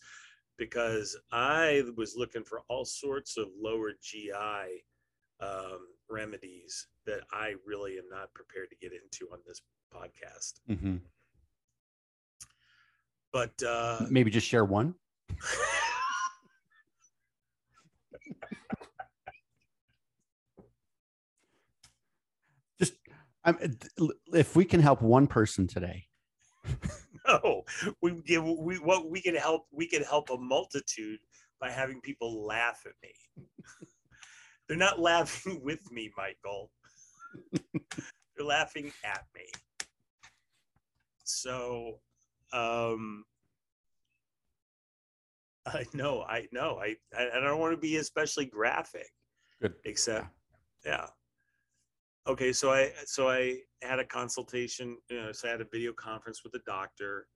[0.59, 4.83] because I was looking for all sorts of lower GI
[5.41, 5.76] um,
[6.17, 9.61] remedies that I really am not prepared to get into on this
[9.95, 10.55] podcast.
[10.69, 11.01] Mhm.
[13.33, 14.95] But uh, Maybe just share one.
[22.79, 22.95] Just
[23.45, 23.59] I'm,
[24.35, 26.05] if we can help one person today,
[27.29, 27.63] no,
[28.03, 31.21] we give we what we can help we can help a multitude
[31.59, 33.15] by having people laugh at me.
[34.69, 36.71] They're not laughing with me, Michael.
[37.53, 39.45] They're laughing at me.
[41.25, 42.01] So
[42.53, 43.25] um
[45.67, 46.79] I know, I know.
[46.81, 49.09] I I, I don't want to be especially graphic.
[49.61, 49.75] Good.
[49.85, 50.29] Except
[50.85, 51.07] yeah.
[52.29, 55.93] Okay, so I so I had a consultation, you know, so I had a video
[55.93, 57.29] conference with the doctor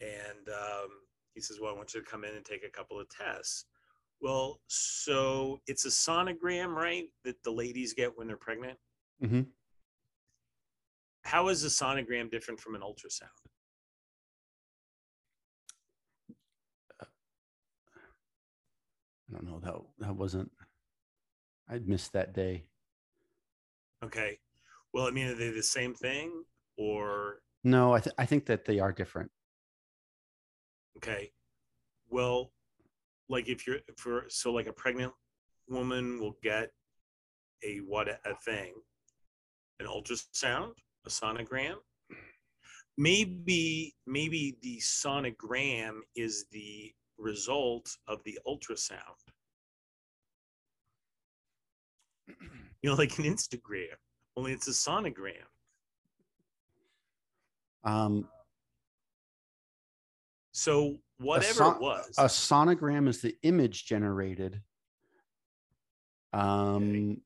[0.00, 0.88] and um,
[1.34, 3.66] he says, Well, I want you to come in and take a couple of tests.
[4.20, 7.04] Well, so it's a sonogram, right?
[7.24, 8.78] That the ladies get when they're pregnant.
[9.22, 9.52] Mhm.
[11.24, 13.28] How is a sonogram different from an ultrasound?
[17.00, 17.06] I
[19.32, 19.74] don't know that
[20.06, 20.50] that wasn't.
[21.68, 22.66] I missed that day.
[24.02, 24.40] Okay.
[24.92, 26.44] Well, I mean, are they the same thing
[26.76, 29.30] or No, I th- I think that they are different.
[30.96, 31.32] okay?
[32.08, 32.52] Well,
[33.28, 35.12] like if you're for so like a pregnant
[35.68, 36.70] woman will get
[37.64, 38.72] a what a thing,
[39.80, 40.72] an ultrasound,
[41.06, 41.76] a sonogram.
[42.96, 48.98] Maybe maybe the sonogram is the result of the ultrasound.
[52.82, 53.96] You know, like an Instagram,
[54.36, 55.46] only it's a sonogram.
[57.84, 58.28] Um,
[60.58, 64.60] So whatever son- it was, a sonogram is the image generated.
[66.32, 67.20] Um,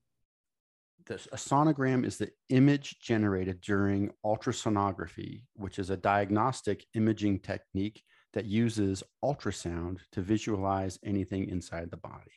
[1.07, 8.03] the, a sonogram is the image generated during ultrasonography, which is a diagnostic imaging technique
[8.35, 12.37] that uses ultrasound to visualize anything inside the body.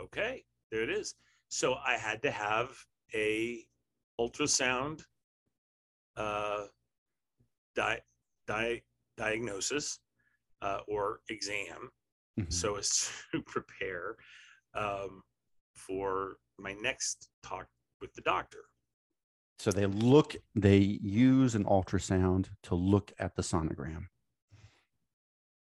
[0.00, 1.14] okay, there it is.
[1.50, 2.70] So I had to have
[3.14, 3.64] a
[4.20, 5.02] ultrasound
[6.16, 6.64] uh,
[7.76, 8.00] di-
[8.48, 8.82] di-
[9.16, 10.00] diagnosis
[10.62, 11.90] uh, or exam
[12.40, 12.50] Mhm.
[12.50, 14.16] so as to prepare
[14.74, 15.22] um,
[15.76, 17.66] for my next talk
[18.00, 18.60] with the doctor.
[19.58, 24.06] So they look, they use an ultrasound to look at the sonogram.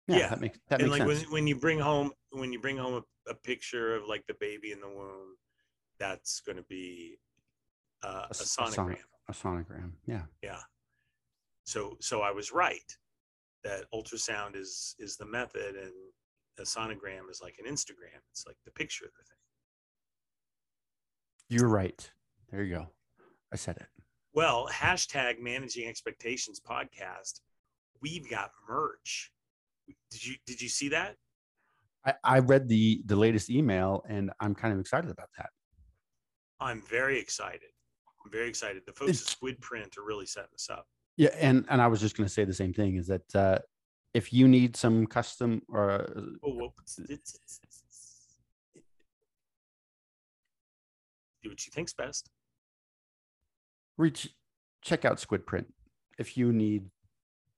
[0.08, 1.24] Yeah, Yeah, that makes that and makes like sense.
[1.26, 4.36] when, when you bring home when you bring home a, a picture of like the
[4.40, 5.36] baby in the womb,
[6.00, 7.18] that's going to be
[8.04, 8.98] uh, a, a sono- sonogram.
[9.30, 9.92] a sonogram.
[10.06, 10.24] Yeah.
[10.44, 10.60] Yeah.
[11.66, 12.90] So so I was right
[13.64, 15.94] that ultrasound is is the method and
[16.60, 18.20] a sonogram is like an Instagram.
[18.32, 19.38] It's like the picture of the thing.
[21.50, 22.10] You're right.
[22.50, 22.88] There you go.
[23.52, 23.88] I said it.
[24.34, 27.42] Well, hashtag managing expectations podcast.
[28.02, 29.32] We've got merch.
[30.10, 31.16] Did you did you see that?
[32.06, 35.50] I, I read the the latest email and I'm kind of excited about that.
[36.60, 37.70] I'm very excited.
[38.24, 38.84] I'm very excited.
[38.86, 40.86] The folks at Squid Print are really setting us up.
[41.18, 43.60] Yeah, and and I was just going to say the same thing is that uh,
[44.14, 46.08] if you need some custom or uh,
[46.44, 46.72] Oh,
[51.44, 52.30] do what you think's best.
[53.98, 54.30] reach
[54.82, 55.72] check out Squid Print
[56.18, 56.90] if you need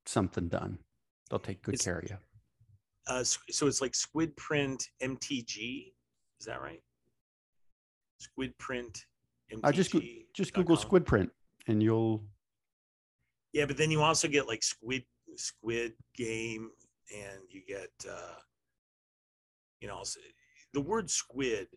[0.05, 0.77] something done.
[1.29, 2.17] They'll take good It's- care of you.
[3.07, 5.93] Uh, so it's like Squid Print MTG.
[6.39, 6.81] Is that right?
[8.17, 9.05] Squid Print
[9.51, 9.59] MTG.
[9.63, 9.93] I just
[10.33, 11.29] Just Google Squid Print
[11.67, 12.23] and you'll
[13.53, 15.03] Yeah, but then you also get like Squid
[15.35, 16.71] Squid Game,
[17.15, 18.39] and you get uh,
[19.79, 20.19] you know also-
[20.73, 21.67] the word squid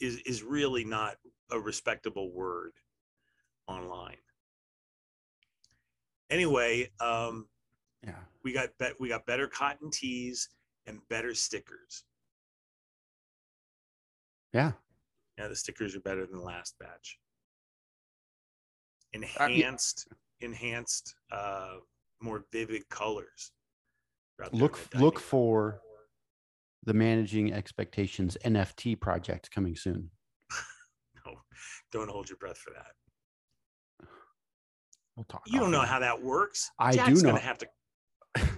[0.00, 1.16] is is really not
[1.50, 2.72] a respectable word
[3.66, 4.16] online.
[6.30, 7.46] Anyway, um,
[8.02, 8.14] yeah.
[8.42, 10.48] we got bet we got better cotton tees
[10.86, 12.04] and better stickers.
[14.52, 14.72] Yeah.
[15.38, 17.18] Yeah, the stickers are better than the last batch.
[20.14, 21.76] Uh, Enhanced, uh,
[22.20, 23.52] more vivid colors.
[24.38, 25.80] are out there Look look for
[26.84, 30.10] the managing expectations NFT project coming soon.
[31.24, 31.34] No,
[31.92, 34.08] don't hold your breath for that.
[35.14, 35.42] We'll talk.
[35.46, 35.86] You don't know offline.
[35.86, 36.68] how that works.
[36.80, 37.22] I do know.
[37.22, 37.68] Gonna have to.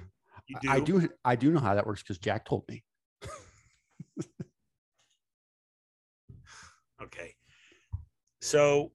[0.63, 0.71] Do.
[0.71, 2.85] I do I do know how that works because Jack told me.
[7.03, 7.35] Okay.
[8.41, 8.93] So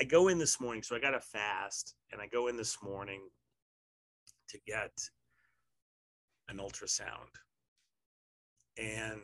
[0.00, 0.82] I go in this morning.
[0.82, 3.20] So I got a fast, and I go in this morning
[4.50, 4.92] to get
[6.48, 7.32] an ultrasound.
[8.78, 9.20] And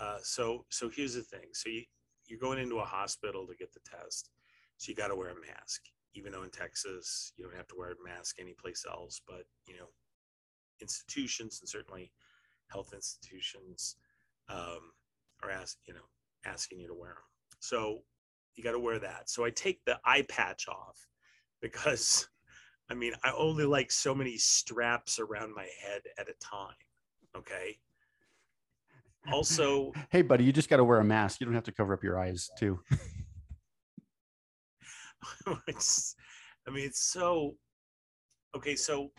[0.00, 1.48] uh, so, so here's the thing.
[1.52, 1.84] So you
[2.26, 4.30] you're going into a hospital to get the test,
[4.78, 5.82] so you got to wear a mask.
[6.14, 9.76] Even though in Texas you don't have to wear a mask anyplace else, but you
[9.76, 9.86] know,
[10.80, 12.10] institutions and certainly
[12.70, 13.96] health institutions
[14.48, 14.92] um,
[15.42, 16.08] are ask you know
[16.46, 17.58] asking you to wear them.
[17.60, 18.00] So
[18.54, 19.30] you got to wear that.
[19.30, 21.06] So I take the eye patch off
[21.60, 22.28] because
[22.90, 26.74] I mean, I only like so many straps around my head at a time.
[27.36, 27.78] Okay.
[29.32, 31.40] Also, hey, buddy, you just got to wear a mask.
[31.40, 32.80] You don't have to cover up your eyes, too.
[35.66, 36.14] it's,
[36.68, 37.56] I mean, it's so
[38.54, 38.76] okay.
[38.76, 39.10] So,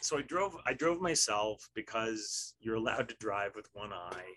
[0.00, 4.34] so I drove, I drove myself because you're allowed to drive with one eye,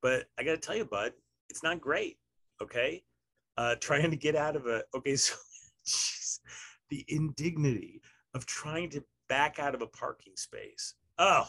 [0.00, 1.12] but I got to tell you, bud,
[1.50, 2.16] it's not great.
[2.62, 3.02] Okay.
[3.56, 5.16] Uh, trying to get out of a, okay.
[5.16, 5.34] So,
[5.84, 6.40] geez,
[6.90, 8.00] the indignity
[8.34, 10.94] of trying to back out of a parking space.
[11.18, 11.48] Oh,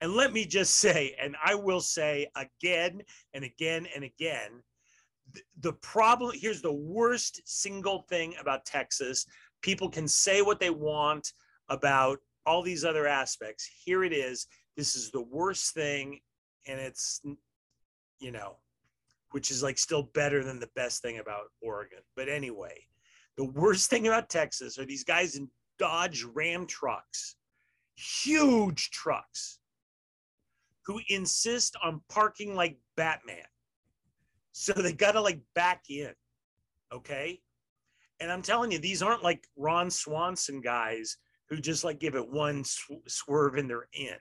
[0.00, 3.02] and let me just say, and I will say again
[3.34, 4.62] and again and again,
[5.60, 9.26] the problem here's the worst single thing about Texas.
[9.62, 11.32] People can say what they want
[11.68, 13.68] about all these other aspects.
[13.84, 14.46] Here it is.
[14.76, 16.20] This is the worst thing.
[16.66, 17.20] And it's,
[18.18, 18.56] you know,
[19.30, 22.00] which is like still better than the best thing about Oregon.
[22.16, 22.74] But anyway,
[23.36, 27.36] the worst thing about Texas are these guys in Dodge Ram trucks,
[27.96, 29.58] huge trucks,
[30.84, 33.44] who insist on parking like Batman.
[34.52, 36.12] So they got to like back in.
[36.92, 37.40] Okay.
[38.20, 41.16] And I'm telling you, these aren't like Ron Swanson guys
[41.48, 44.16] who just like give it one sw- swerve and they're in.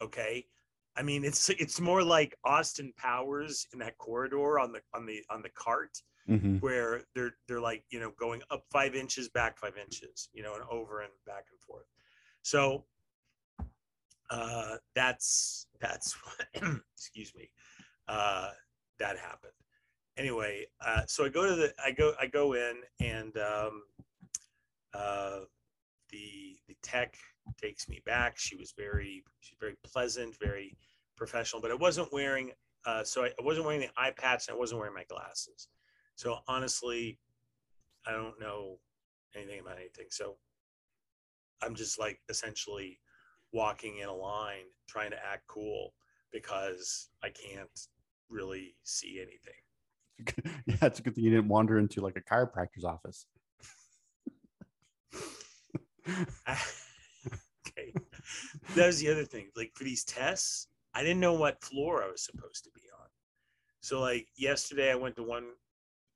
[0.00, 0.46] Okay.
[0.96, 5.22] I mean, it's it's more like Austin Powers in that corridor on the on the
[5.30, 6.58] on the cart mm-hmm.
[6.58, 10.54] where they're they're like you know going up five inches, back five inches, you know,
[10.54, 11.86] and over and back and forth.
[12.42, 12.84] So
[14.30, 16.62] uh, that's that's what,
[16.96, 17.50] excuse me,
[18.08, 18.50] uh,
[18.98, 19.52] that happened.
[20.16, 23.82] Anyway, uh, so I go to the I go I go in and um,
[24.94, 25.40] uh,
[26.10, 27.16] the the tech
[27.60, 28.38] takes me back.
[28.38, 30.76] She was very she's very pleasant, very
[31.16, 32.52] professional, but I wasn't wearing
[32.86, 35.68] uh, so I, wasn't wearing the eye patch and I wasn't wearing my glasses.
[36.16, 37.18] So honestly,
[38.06, 38.78] I don't know
[39.34, 40.06] anything about anything.
[40.10, 40.36] So
[41.62, 43.00] I'm just like essentially
[43.52, 45.94] walking in a line trying to act cool
[46.32, 47.68] because I can't
[48.28, 50.52] really see anything.
[50.66, 53.26] yeah, it's a good thing you didn't wander into like a chiropractor's office.
[56.48, 57.94] okay.
[58.74, 59.48] That was the other thing.
[59.56, 63.08] Like for these tests, I didn't know what floor I was supposed to be on.
[63.80, 65.44] So like yesterday I went to one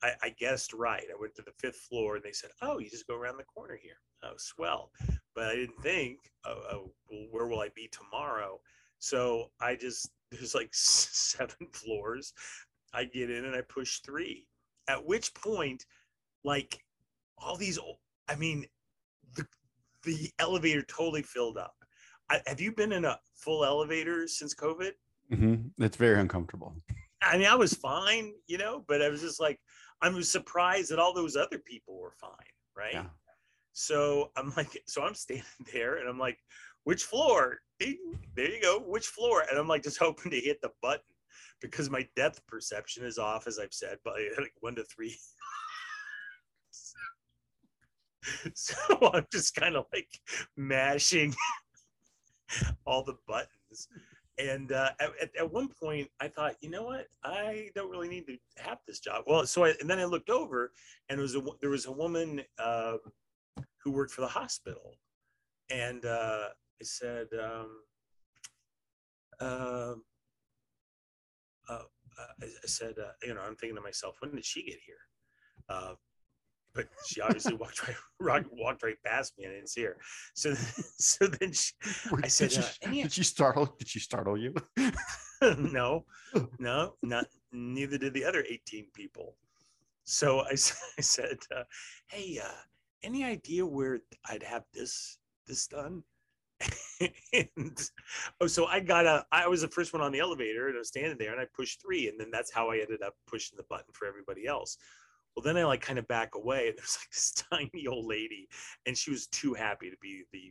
[0.02, 1.04] I, I, guessed right.
[1.10, 3.44] I went to the fifth floor and they said, "Oh, you just go around the
[3.44, 4.92] corner here." Oh, swell!
[5.34, 8.60] But I didn't think, "Oh, oh well, where will I be tomorrow?"
[8.98, 12.32] So I just there's like seven floors.
[12.92, 14.46] I get in and I push three.
[14.88, 15.84] At which point,
[16.44, 16.84] like
[17.36, 17.78] all these,
[18.28, 18.66] I mean,
[20.04, 21.74] the elevator totally filled up.
[22.30, 24.92] I, have you been in a full elevator since COVID?
[25.32, 25.82] Mm-hmm.
[25.82, 26.74] It's very uncomfortable.
[27.22, 29.58] I mean, I was fine, you know, but I was just like,
[30.00, 32.30] I was surprised that all those other people were fine,
[32.76, 32.94] right?
[32.94, 33.06] Yeah.
[33.72, 36.38] So I'm like, so I'm standing there and I'm like,
[36.84, 37.58] which floor?
[37.78, 37.98] Ding,
[38.34, 39.44] there you go, which floor?
[39.48, 41.02] And I'm like just hoping to hit the button
[41.60, 45.16] because my depth perception is off, as I've said, by like one to three.
[48.54, 48.76] so
[49.12, 50.08] I'm just kind of like
[50.56, 51.34] mashing
[52.86, 53.88] all the buttons.
[54.38, 57.06] And uh, at, at one point i thought you know what?
[57.24, 59.24] I don't really need to have this job.
[59.26, 60.72] Well so I, and then i looked over
[61.08, 62.98] and was a, there was a woman uh,
[63.82, 64.94] who worked for the hospital.
[65.70, 66.48] And uh,
[66.80, 67.70] i said um,
[69.40, 70.02] um
[71.68, 71.82] uh,
[72.42, 74.96] I, I, said uh, you know i'm thinking to myself when did she get here?
[75.68, 75.94] Uh,
[76.74, 77.80] but she obviously walked
[78.20, 79.96] right walked right past me and I didn't see her.
[80.34, 80.54] So
[80.98, 81.72] so then she,
[82.22, 83.74] I said, did, uh, she, did she startle?
[83.78, 84.54] Did she startle you?
[85.42, 86.04] no,
[86.58, 89.36] no, not neither did the other 18 people.
[90.04, 91.64] So I, I said, uh,
[92.08, 92.62] hey, uh,
[93.02, 96.02] any idea where I'd have this this done?
[97.32, 97.90] and
[98.40, 99.24] oh, so I got a.
[99.30, 101.46] I was the first one on the elevator, and I was standing there, and I
[101.56, 104.76] pushed three, and then that's how I ended up pushing the button for everybody else.
[105.38, 108.48] Well, then I like kind of back away, and there's like this tiny old lady,
[108.86, 110.50] and she was too happy to be the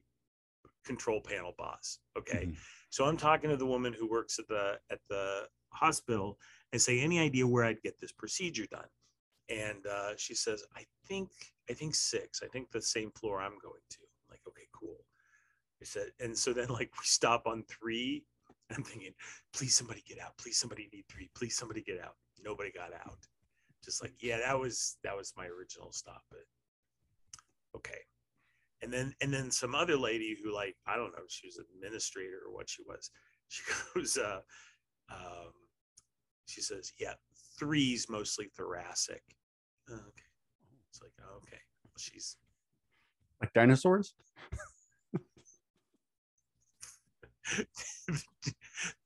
[0.86, 2.00] control panel boss.
[2.18, 2.54] Okay, mm-hmm.
[2.90, 5.42] so I'm talking to the woman who works at the at the
[5.74, 6.40] hospital
[6.72, 8.88] and say, any idea where I'd get this procedure done?
[9.50, 11.32] And uh, she says, I think
[11.70, 12.40] I think six.
[12.42, 13.98] I think the same floor I'm going to.
[14.00, 15.04] I'm like, okay, cool.
[15.82, 18.24] I said, and so then like we stop on three.
[18.74, 19.12] I'm thinking,
[19.54, 20.38] please somebody get out.
[20.38, 21.30] Please somebody need three.
[21.36, 22.16] Please somebody get out.
[22.42, 23.18] Nobody got out
[23.88, 26.42] just like yeah that was that was my original stop but
[27.78, 28.00] okay.
[28.82, 31.66] And then and then some other lady who like i don't know she was an
[31.76, 33.10] administrator or what she was.
[33.50, 33.64] She
[33.96, 34.42] goes uh
[35.10, 35.54] um
[36.48, 37.14] she says yeah
[37.58, 39.24] three's mostly thoracic.
[39.90, 40.28] Oh, okay.
[40.90, 41.62] It's like oh, okay.
[41.86, 42.36] Well, she's
[43.42, 44.16] Like dinosaurs?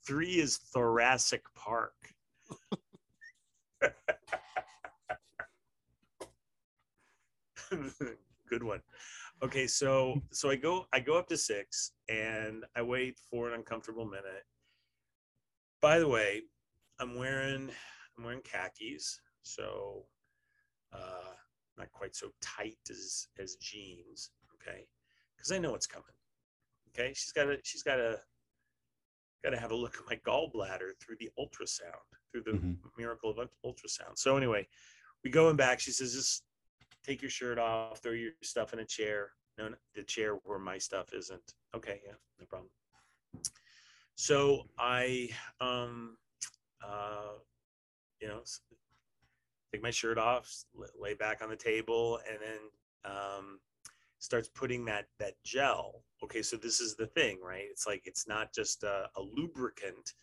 [0.07, 1.93] three is thoracic park
[8.49, 8.81] good one.
[9.43, 13.55] Okay so so i go i go up to six and i wait for an
[13.55, 14.45] uncomfortable minute.
[15.81, 16.41] By the way
[16.99, 17.69] i'm wearing
[18.17, 20.05] i'm wearing khakis so
[20.93, 21.33] uh
[21.77, 24.85] not quite so tight as as jeans okay?
[25.35, 26.05] Because i know it's coming
[26.89, 27.13] okay?
[27.13, 28.19] She's got to she's got to
[29.43, 32.77] got to have a look at my gallbladder through the ultrasound through the Mhm.
[32.97, 34.17] miracle of ultrasound.
[34.17, 34.67] So anyway
[35.23, 35.79] we go in back.
[35.79, 36.43] She says just
[37.05, 39.31] take your shirt off throw your stuff in a chair.
[39.57, 41.53] No, no the chair where my stuff isn't.
[41.75, 42.69] Okay yeah no problem.
[44.15, 45.29] So i
[45.59, 46.17] um
[46.85, 47.37] uh
[48.21, 48.41] you know
[49.71, 50.51] take my shirt off
[50.99, 53.59] lay back on the table and then um
[54.19, 56.03] starts putting that that gel.
[56.23, 57.65] Okay so this is the thing right?
[57.69, 60.13] It's like it's not just a, a lubricant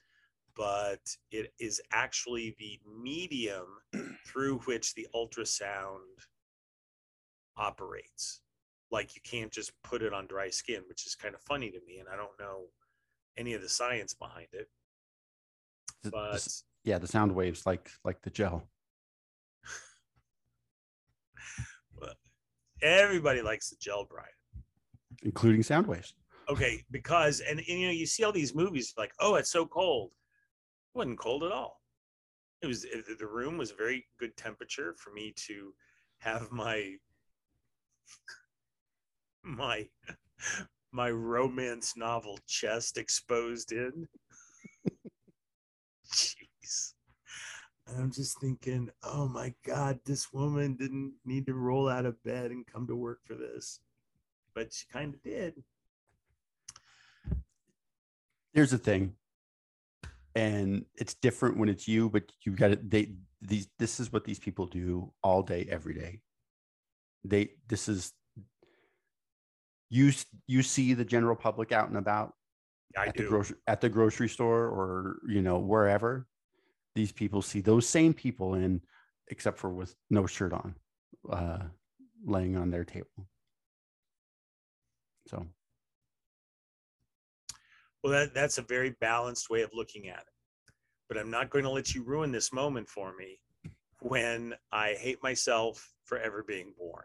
[0.59, 1.01] but
[1.31, 3.67] it is actually the medium
[4.27, 6.19] through which the ultrasound
[7.59, 8.41] operates.
[8.91, 11.79] Like you can't just put it on dry skin which is kind of funny to
[11.87, 12.65] me and i don't know
[13.37, 14.69] any of the science behind it.
[16.03, 18.69] The- the but s- yeah, the sound waves like like the gel.
[22.83, 24.29] everybody likes the gel brian.
[25.23, 26.15] Including sound waves.
[26.49, 29.67] okay because and, and you know you see all these movies like oh it's so
[29.67, 30.11] cold.
[30.95, 31.81] It wasn't cold at all.
[32.63, 35.73] It was the room was a very good temperature for me to
[36.19, 36.95] have my
[39.43, 39.89] my
[40.93, 44.09] my romance novel chest exposed in.
[46.13, 46.95] Jeez.
[47.97, 52.51] I'm just thinking oh my god this woman didn't need to roll out of bed
[52.51, 53.81] and come to work for this.
[54.55, 55.55] But she kind of did.
[58.53, 59.15] Here's the thing,
[60.35, 64.25] and it's different when it's you, but you got to they these this is what
[64.25, 66.21] these people do all day, every day.
[67.29, 68.13] They this is
[69.91, 70.13] you
[70.47, 72.35] you see the general public out and about
[72.97, 76.27] i at the grocery at the grocery store or you know wherever
[76.95, 78.81] these people see those same people in
[79.29, 80.75] except for with no shirt on
[81.31, 81.61] uh
[82.27, 83.27] laying on their table
[85.29, 85.47] so
[88.03, 90.73] Well, that, that's a very balanced way of looking at it.
[91.09, 93.41] But I'm not going to let you ruin this moment for me
[94.01, 97.05] when I hate myself for ever being born.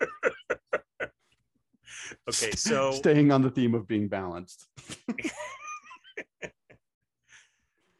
[2.28, 4.68] okay, so staying on the theme of being balanced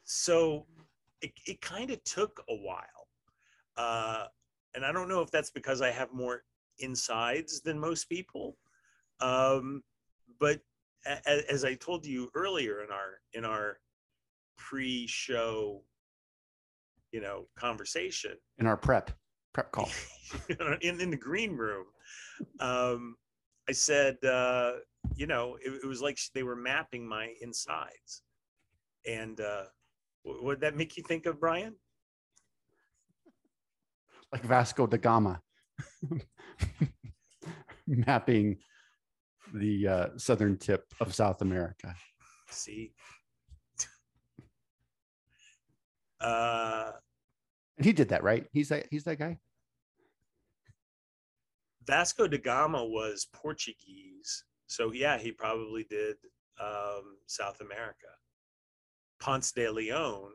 [0.05, 0.67] so
[1.21, 2.85] it, it kind of took a while.
[3.77, 4.27] Uh,
[4.75, 6.45] and I don't know if that's because I have more
[6.79, 8.57] insides than most people.
[9.21, 9.83] Um,
[10.41, 10.61] but
[11.07, 13.79] a, a- as I told you earlier in our in our
[14.57, 15.83] pre-show,
[17.13, 19.11] you know, conversation in our prep
[19.59, 19.91] prep call.
[20.83, 21.87] In in the green room,
[22.61, 23.17] um,
[23.69, 24.75] I said, uh,
[25.17, 28.23] you know, it, it was like they were mapping my insides,
[29.07, 29.65] and uh,
[30.23, 31.75] what would that make you think of, Brian?
[34.31, 35.41] like vasco da gama.
[37.87, 38.59] Mapping
[39.55, 41.95] the uh, southern tip of south america.
[42.51, 42.93] See.
[46.21, 46.91] Uh,
[47.79, 48.45] and he did that right?
[48.53, 49.39] He's that he's that guy
[51.89, 56.17] Vasco da Gama was Portuguese, so yeah, he probably did
[56.61, 58.07] um, South America.
[59.21, 60.33] Ponce de Leon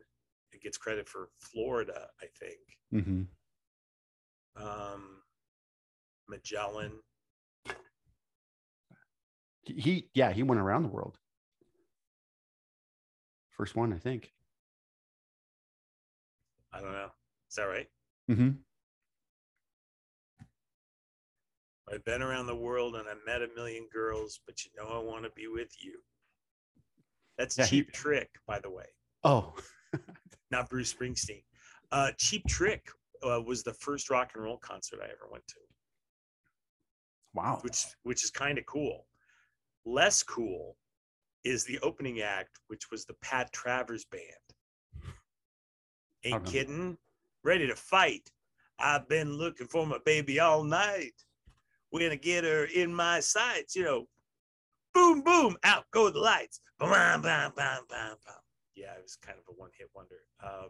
[0.51, 3.06] it gets credit for Florida, I think.
[3.06, 3.24] hmm
[4.56, 5.22] Um,
[6.28, 6.99] Magellan,
[9.66, 11.18] he yeah he went around the world
[13.49, 14.34] first one i think
[16.74, 17.12] I don't know.
[17.49, 17.88] Is that right?
[18.28, 18.49] hmm
[21.91, 24.99] I've been around the world and I met a million girls, but you know I
[25.03, 25.99] want to be with you.
[27.38, 28.86] That's Yeah, he- cheap trick, by the way.
[29.23, 29.53] oh
[30.51, 31.43] not Bruce Springsteen.
[31.91, 32.88] Uh, Cheap Trick
[33.23, 35.59] uh, was the first rock and roll concert I ever went to,
[37.36, 39.05] wow which which is kind of cool.
[39.86, 40.77] Less cool
[41.43, 44.23] is the opening act, which was the Pat Travers band.
[46.23, 46.97] Ain't kidding.
[47.43, 48.31] ready to fight.
[48.79, 51.13] I've been looking for my baby all night.
[51.93, 54.07] We're gonna get her in my sights, you know.
[54.95, 56.59] Boom, boom, out go the lights.
[56.79, 58.35] Bam, bam, bam, bam, bam.
[58.75, 60.21] Yeah, it was kind of a one-hit wonder.
[60.43, 60.69] Um,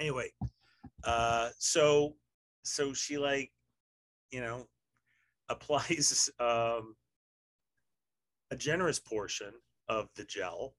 [0.00, 0.30] anyway,
[1.04, 2.16] uh, so
[2.62, 3.52] so she like,
[4.30, 4.66] you know,
[5.50, 6.96] applies um,
[8.50, 9.52] a generous portion
[9.90, 10.74] of the gel.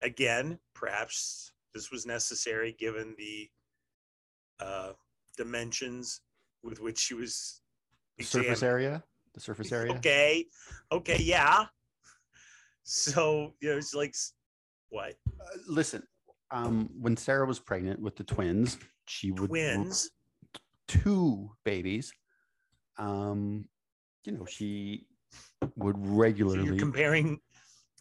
[0.00, 3.50] Again, perhaps this was necessary given the
[4.58, 4.92] uh,
[5.36, 6.22] dimensions
[6.62, 7.60] with which she was
[8.18, 9.02] The surface area.
[9.34, 9.94] The surface area.
[9.94, 10.46] Okay,
[10.92, 11.66] okay, yeah.
[12.84, 14.14] So you know, it's like
[14.90, 16.02] what Uh, listen,
[16.50, 20.10] um, when Sarah was pregnant with the twins, she would twins?
[20.86, 22.12] two babies.
[22.98, 23.64] Um,
[24.24, 25.06] you know, she
[25.76, 26.64] would So regularly.
[26.64, 27.40] you're comparing.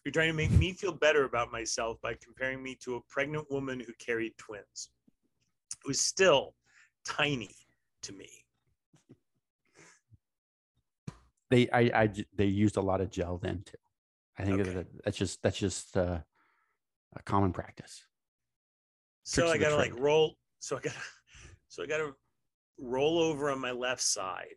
[0.06, 3.50] You're trying to make me feel better about myself by comparing me to a pregnant
[3.50, 4.90] woman who carried twins.
[5.72, 6.56] It was still
[7.06, 7.56] tiny
[8.02, 8.30] to me.
[11.54, 13.78] They, I, I, j- they used a lot of gel then too.
[14.38, 14.74] I think Okay.
[14.74, 16.20] that that's just that's just uh,
[17.16, 18.04] a common practice.
[19.24, 20.38] So Tricks I gotta like roll.
[20.60, 20.98] So I gotta.
[21.68, 22.12] So I gotta
[22.80, 24.54] roll over on my left side.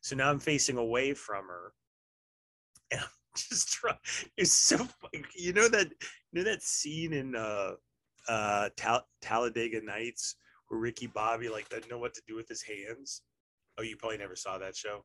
[0.00, 1.72] So now I'm facing away from her,
[2.90, 3.06] and I'm
[3.36, 3.96] just trying.
[4.38, 5.24] It's so funny.
[5.36, 5.88] You know that
[6.32, 7.72] you know that scene in uh,
[8.28, 10.36] uh, Tal- Talladega Nights
[10.68, 13.22] where Ricky Bobby like doesn't know what to do with his hands.
[13.78, 15.04] Oh, you probably never saw that show.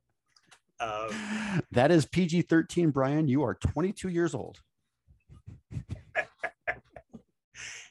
[0.80, 3.28] Um, that is PG 13, Brian.
[3.28, 4.60] You are 22 years old.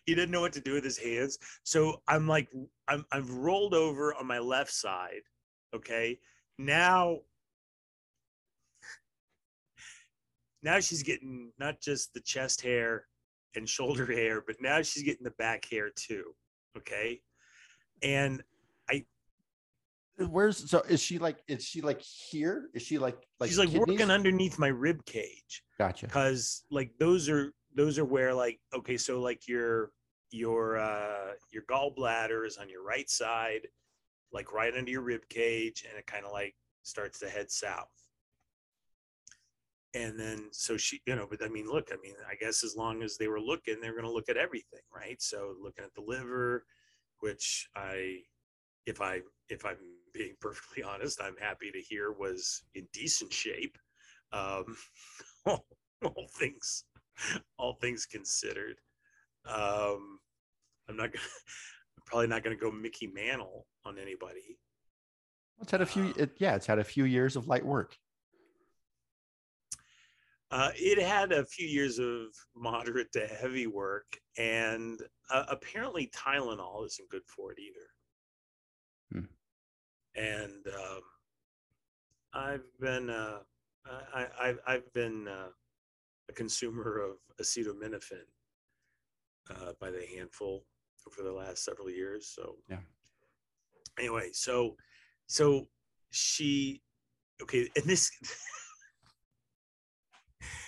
[0.07, 1.39] he didn't know what to do with his hands.
[1.64, 2.49] So I'm like,
[2.87, 5.22] I'm I've rolled over on my left side.
[5.74, 6.18] Okay.
[6.59, 7.18] Now,
[10.62, 13.05] now she's getting not just the chest hair
[13.55, 16.35] and shoulder hair, but now she's getting the back hair too.
[16.76, 17.20] Okay.
[18.03, 18.43] And
[20.18, 22.70] Where's so is she like is she like here?
[22.74, 23.86] Is she like like she's like kidneys?
[23.86, 25.62] working underneath my rib cage.
[25.78, 26.06] Gotcha.
[26.06, 29.92] because like those are those are where like okay so like your
[30.30, 33.68] your uh your gallbladder is on your right side
[34.32, 37.88] like right under your rib cage and it kind of like starts to head south
[39.94, 42.76] and then so she you know but i mean look i mean i guess as
[42.76, 45.94] long as they were looking they're going to look at everything right so looking at
[45.94, 46.66] the liver
[47.20, 48.18] which i
[48.86, 49.76] if i if i'm
[50.12, 53.78] being perfectly honest i'm happy to hear was in decent shape
[54.32, 54.76] um
[55.46, 55.66] all,
[56.04, 56.84] all things
[57.59, 58.76] all things considered
[59.46, 60.18] um
[60.88, 61.24] i'm not gonna
[61.96, 64.59] I'm probably not gonna go mickey mantle on anybody
[65.61, 66.14] It's had a few.
[66.16, 67.96] It, yeah, it's had a few years of light work.
[70.50, 75.00] uh, it had a few years of moderate to heavy work and
[75.30, 77.86] uh, apparently tylenol isn't good for it either
[79.12, 79.24] Hmm.
[80.18, 81.00] And um,
[82.34, 83.38] i've been uh,
[84.14, 85.48] I, I, I've been uh,
[86.28, 88.26] a consumer of acetaminophen
[89.50, 90.64] uh, by the handful
[91.06, 92.30] over the last several years.
[92.34, 92.78] So Yeah.
[93.98, 94.76] Anyway, so
[95.26, 95.66] so
[96.10, 96.82] she
[97.42, 98.10] okay, and this.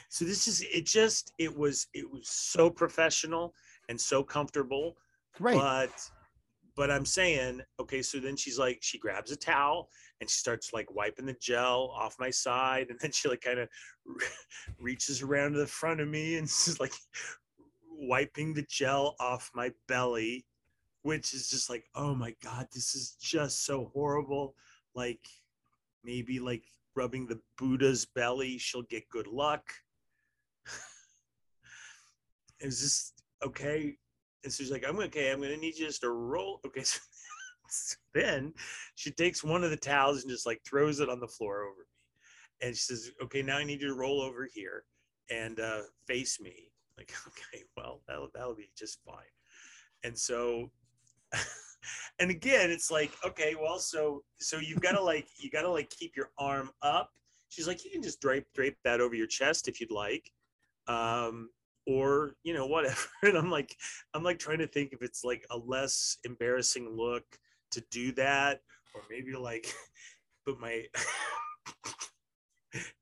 [0.08, 0.86] so this is it.
[0.86, 3.54] Just it was it was so professional
[3.88, 4.96] and so comfortable
[5.38, 5.54] Right.
[5.54, 6.10] but
[6.80, 9.90] but i'm saying okay so then she's like she grabs a towel
[10.22, 13.58] and she starts like wiping the gel off my side and then she like kind
[13.58, 13.68] of
[14.80, 16.94] reaches around to the front of me and she's like
[18.08, 20.46] wiping the gel off my belly
[21.02, 24.54] which is just like oh my god this is just so horrible.
[24.94, 25.26] Like
[26.02, 26.64] maybe like
[26.96, 29.70] rubbing the buddha's belly she'll get good luck.
[32.62, 33.96] It was just okay
[34.44, 35.30] and she's like, I'm okay.
[35.30, 36.60] I'm gonna need you just to roll.
[36.66, 36.82] Okay.
[36.82, 37.00] So
[38.14, 38.52] then
[38.96, 41.78] she takes one of the towels and just like throws it on the floor over
[41.78, 42.66] me.
[42.66, 44.82] And she says, Okay, now I need you to roll over here
[45.30, 46.54] and uh, face me.
[46.98, 49.32] Like, okay, well, that'll that'll be just fine.
[50.04, 50.70] And so
[52.18, 55.70] and again, it's like, okay, well, so so you've got to like you got to
[55.70, 57.10] like keep your arm up.
[57.48, 60.30] She's like, you can just drape drape that over your chest if you'd like.
[60.88, 61.48] Um,
[61.90, 62.96] or you know whatever.
[63.22, 63.76] And i'm like
[64.14, 67.24] i'm like trying to think if it's like a less embarrassing look
[67.72, 68.60] to do that
[68.94, 69.72] or maybe like
[70.46, 70.84] put my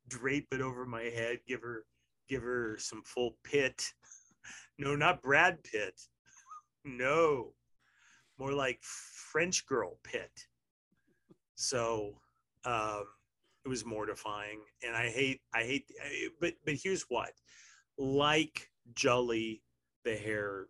[0.09, 1.85] drape it over my head give her
[2.29, 3.83] give her some full pit.
[4.79, 6.01] No not brad pitt.
[6.85, 7.55] No.
[8.39, 10.31] More like french girl pit.
[11.55, 12.21] So
[12.65, 13.05] um
[13.65, 14.61] it was mortifying.
[14.87, 15.87] And i hate i hate
[16.41, 17.33] but but here's what.
[17.99, 19.63] Like Jolly,
[20.05, 20.69] the hair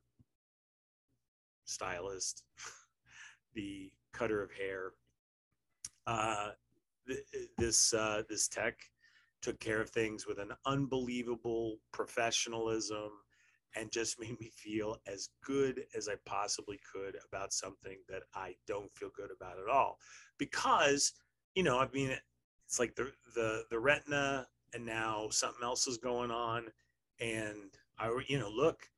[1.64, 2.44] stylist,
[3.54, 4.92] the cutter of hair.
[6.06, 6.50] Uh,
[7.06, 7.20] th-
[7.56, 8.78] this uh, this tech
[9.42, 13.10] took care of things with an unbelievable professionalism
[13.76, 18.54] and just made me feel as good as I possibly could about something that I
[18.66, 19.98] don't feel good about at all.
[20.38, 21.12] Because,
[21.54, 22.16] you know, I mean,
[22.66, 26.66] it's like the the the retina and now something else is going on
[27.20, 28.88] and I you know, look,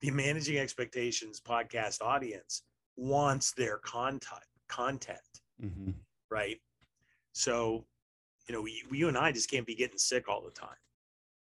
[0.00, 2.62] the managing expectations podcast audience
[2.96, 5.94] wants their content content, Mhm.
[6.30, 6.60] right?
[7.32, 7.86] So,
[8.46, 10.78] you know, we, you and I just can't be getting sick all the time.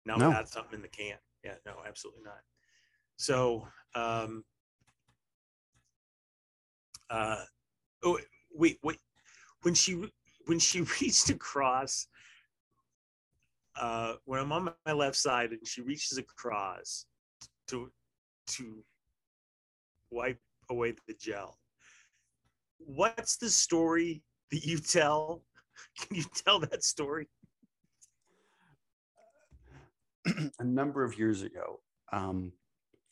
[0.05, 0.29] Now No.
[0.29, 1.19] without something in the can.
[1.45, 2.43] Yeah, no, absolutely not.
[3.17, 4.45] So, um,
[7.11, 7.45] uh,
[8.03, 8.19] oh,
[8.53, 8.99] wait, wait,
[9.63, 10.11] when she,
[10.47, 12.07] when she reached across,
[13.81, 17.07] uh, when I'm on my left side and she reaches across
[17.69, 17.91] to,
[18.49, 18.85] to
[20.11, 21.59] wipe away the gel,
[22.79, 25.43] what's the story that you tell?
[26.01, 27.29] Can you tell that story?
[30.59, 31.81] a number of years ago,
[32.13, 32.53] um,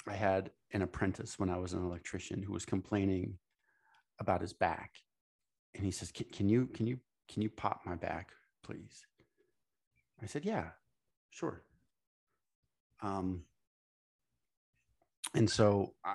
[0.07, 3.39] I had an apprentice when I was an electrician who was complaining
[4.21, 4.93] about his back,
[5.75, 6.99] and he says, "Can, can you can you
[7.29, 8.31] can you pop my back,
[8.63, 9.05] please?"
[10.23, 10.69] I said, "Yeah,
[11.31, 11.63] sure."
[13.03, 13.45] Um,
[15.35, 16.15] and so I,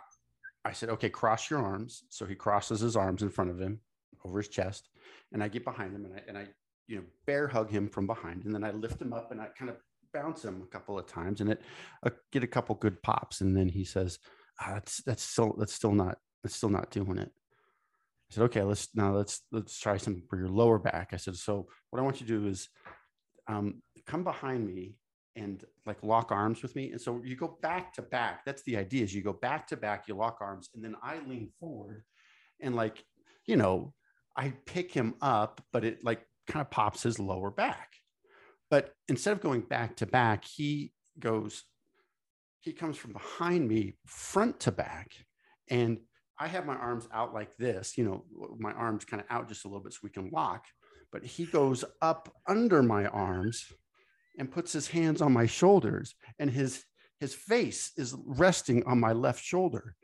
[0.64, 3.80] I said, "Okay, cross your arms." So he crosses his arms in front of him
[4.24, 4.90] over his chest,
[5.34, 6.48] and I get behind him and I and I
[6.88, 9.48] you know bear hug him from behind, and then I lift him up and I
[9.58, 9.78] kind of
[10.16, 11.62] bounce him a couple of times and it
[12.04, 14.18] uh, get a couple good pops and then he says
[14.62, 18.64] ah, that's that's still that's still not that's still not doing it i said okay
[18.64, 22.02] let's now let's let's try some for your lower back i said so what i
[22.02, 22.70] want you to do is
[23.48, 24.98] um, come behind me
[25.36, 28.78] and like lock arms with me and so you go back to back that's the
[28.78, 32.04] idea is you go back to back you lock arms and then i lean forward
[32.62, 33.04] and like
[33.46, 33.94] you know
[34.38, 37.90] i pick him up but it like kind of pops his lower back
[38.70, 41.64] but instead of going back to back, he goes,
[42.60, 45.12] he comes from behind me, front to back.
[45.70, 46.00] And
[46.40, 48.26] I have my arms out like this, you know,
[48.60, 50.66] my arms kind of out just a little bit so we can lock.
[51.12, 53.66] But he goes up under my arms
[54.38, 56.84] and puts his hands on my shoulders, and his
[57.20, 59.96] his face is resting on my left shoulder.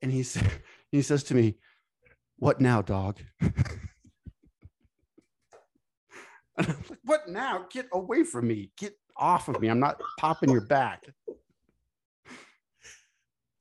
[0.00, 0.24] And he,
[0.92, 1.56] he says to me,
[2.38, 3.20] What now, dog?
[6.58, 7.64] Like, what now?
[7.72, 8.70] Get away from me.
[8.76, 9.68] Get off of me.
[9.68, 11.02] I'm not popping your back.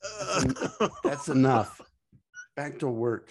[1.04, 1.80] That's enough.
[2.58, 3.30] Back to work.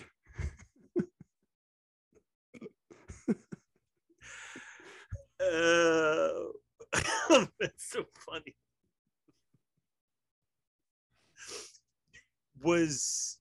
[5.40, 6.28] Uh,
[7.60, 8.54] that's so funny.
[12.62, 13.38] Was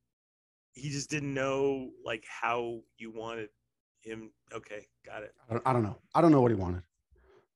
[0.73, 3.49] he just didn't know like how you wanted
[4.01, 4.31] him?
[4.53, 5.33] Okay, got it.
[5.49, 5.97] I don't, I don't know.
[6.15, 6.83] I don't know what he wanted.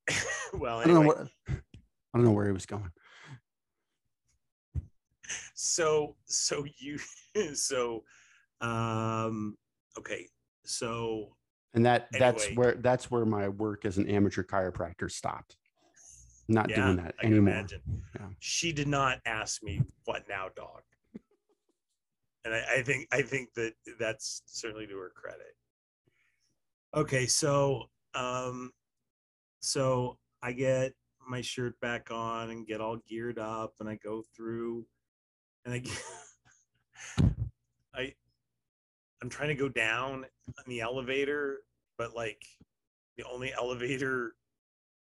[0.54, 2.92] well, I don't know what I don't know where he was going.
[5.56, 7.00] so so you
[7.54, 8.04] so
[8.62, 9.56] um
[9.98, 10.28] okay
[10.66, 11.36] so
[11.74, 15.58] And that that's where that's where my work as an amateur chiropractor stopped.
[16.50, 17.54] Not yeah doing that I can anymore.
[17.54, 17.82] imagine
[18.20, 18.28] Yeah.
[18.40, 20.82] she did not ask me what now dog
[22.46, 25.56] and I, I think i think that that's certainly to her credit
[26.94, 27.84] okay so
[28.14, 28.72] um
[29.62, 30.94] so i get
[31.28, 34.86] my shirt back on and get all geared up and i go through
[35.64, 36.04] and i get,
[37.96, 38.14] i
[39.22, 40.26] i'm trying to go down
[40.58, 41.60] on the elevator
[41.98, 42.44] but like
[43.18, 44.34] the only elevator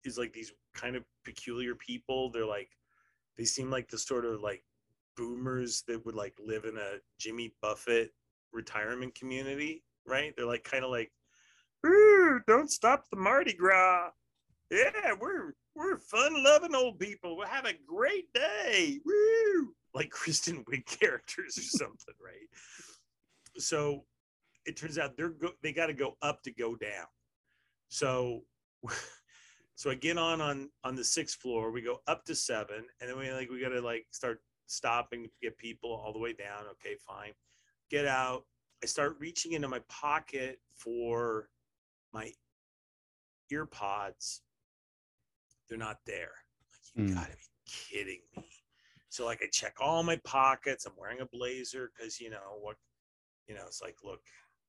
[0.04, 2.70] is like these kind of peculiar people they're like
[3.38, 4.64] they seem like the sort of like
[5.16, 8.12] boomers that would like live in a Jimmy Buffett
[8.52, 10.34] retirement community, right?
[10.36, 11.12] They're like kind of like,
[12.48, 14.10] don't stop the Mardi Gras.
[14.70, 17.36] Yeah, we're we're fun loving old people.
[17.36, 19.00] We'll have a great day.
[19.06, 19.74] Woo!
[19.94, 22.48] Like Kristen Wiig characters or something, right?
[23.58, 24.06] So
[24.66, 27.08] it turns out they're go- they got to go up to go down.
[27.90, 28.44] So
[29.82, 31.72] so I get on on on the sixth floor.
[31.72, 35.30] We go up to seven, and then we like we gotta like start stopping to
[35.42, 36.66] get people all the way down.
[36.74, 37.32] Okay, fine.
[37.90, 38.46] Get out.
[38.84, 41.50] I start reaching into my pocket for
[42.14, 42.32] my
[43.52, 44.44] ear pods.
[45.68, 46.34] They're not there.
[46.72, 47.16] Like you Mm.
[47.16, 48.52] gotta be kidding me.
[49.10, 50.86] So like I check all my pockets.
[50.86, 52.76] I'm wearing a blazer because you know what,
[53.48, 54.22] you know it's like look,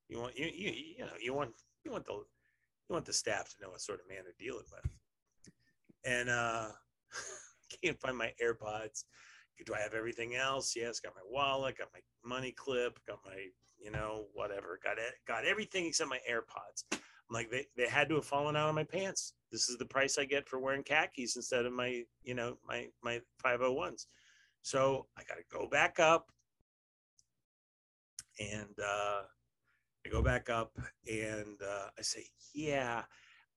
[0.08, 1.52] you want you you you know you want
[1.84, 4.64] you want the you want the staff to know what sort of man they're dealing
[4.72, 4.90] with.
[6.04, 6.68] And uh
[7.82, 9.04] can't find my AirPods.
[9.64, 10.74] do I have everything else?
[10.76, 13.46] Yes, got my wallet, got my money clip, got my,
[13.78, 16.84] you know, whatever, got it, got everything except my AirPods.
[16.92, 19.34] I'm like, they, they had to have fallen out of my pants.
[19.50, 22.88] This is the price I get for wearing khakis instead of my, you know, my,
[23.02, 24.06] my 501s.
[24.62, 26.26] So I got to go back up
[28.40, 29.22] and, uh,
[30.04, 30.76] I go back up
[31.08, 33.02] and uh, I say, yeah,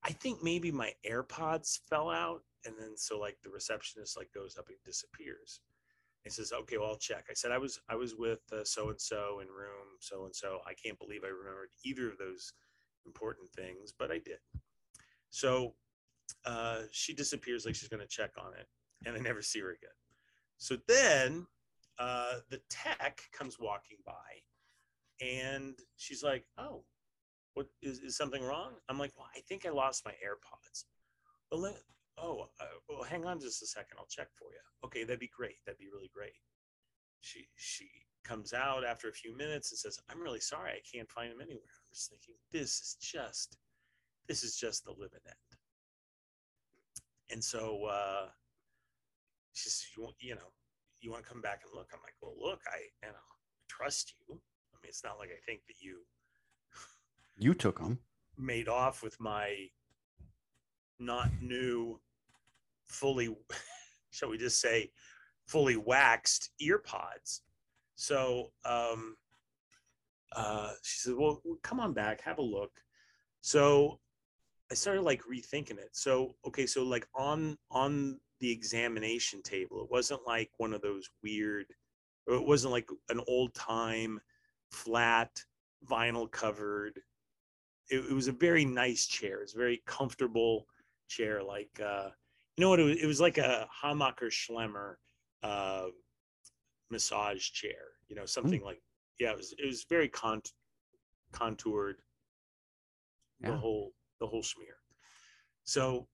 [0.06, 2.43] I think maybe my AirPods fell out.
[2.66, 5.60] And then so like the receptionist like goes up and disappears.
[6.24, 7.26] He says, okay, well, I'll check.
[7.30, 10.60] I said, I was, I was with so and so in room so and so.
[10.66, 12.53] I can't believe I remembered either of those
[13.06, 14.39] important things, but I did.
[15.30, 15.76] So
[16.45, 18.68] uh, she disappears like she's going to check on it,
[19.06, 19.89] and I never see her again.
[20.58, 21.45] So then
[21.99, 26.84] uh, the tech comes walking by, and she's like, "Oh,
[27.56, 30.86] what is, is something wrong?" I'm like, "Well, I think I lost my AirPods."
[31.51, 31.82] Well, let,
[32.18, 33.97] oh, uh, well, hang on just a second.
[33.99, 34.60] I'll check for you.
[34.86, 35.58] Okay, that'd be great.
[35.66, 36.39] That'd be really great.
[37.22, 37.89] She she
[38.24, 40.72] comes out after a few minutes and says, "I'm really sorry.
[40.72, 43.58] I can't find them anywhere." I'm just thinking, this is just
[44.28, 45.60] this is just the living end.
[47.32, 48.28] And so uh,
[49.53, 50.51] she says, "You want you know
[51.01, 53.30] you want to come back and look?" I'm like, "Well, look, I you know
[53.68, 54.36] trust you.
[54.36, 56.06] I mean, it's not like I think that you
[57.38, 58.00] you took them
[58.38, 59.56] made off with my
[61.00, 62.00] not new
[62.86, 63.36] fully,
[64.12, 64.92] shall we just say,
[65.46, 67.42] fully waxed ear pods.
[67.96, 69.16] So um,
[70.36, 72.72] uh, she said, well, come on back, have a look.
[73.42, 74.00] So
[74.72, 75.90] I started like rethinking it.
[75.94, 81.10] So, okay, so like on, on the examination table, it wasn't like one of those
[81.24, 81.68] weird,
[82.28, 84.20] it wasn't like an old time
[84.72, 85.30] flat
[85.90, 87.00] vinyl covered.
[87.90, 89.42] It, it was a very nice chair.
[89.42, 90.68] It's a very comfortable
[91.08, 91.44] chair.
[91.44, 92.10] Like, uh,
[92.58, 92.80] you know what?
[92.80, 94.96] It was, it was like a Hammacher Schlemmer
[95.44, 95.88] uh,
[96.90, 97.94] massage chair.
[98.08, 98.66] You know, something mm.
[98.66, 98.82] like
[99.20, 99.32] yeah.
[99.32, 100.54] It was it was very cont-
[101.32, 101.98] contoured.
[103.42, 103.52] Yeah.
[103.52, 104.78] The whole the whole smear.
[105.64, 106.08] So,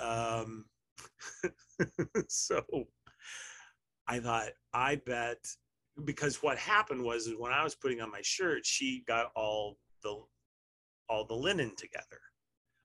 [0.00, 0.66] um,
[2.28, 2.62] so
[4.06, 5.38] I thought I bet
[6.04, 9.78] because what happened was is when I was putting on my shirt, she got all
[10.02, 10.20] the
[11.08, 12.20] all the linen together,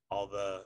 [0.10, 0.66] all the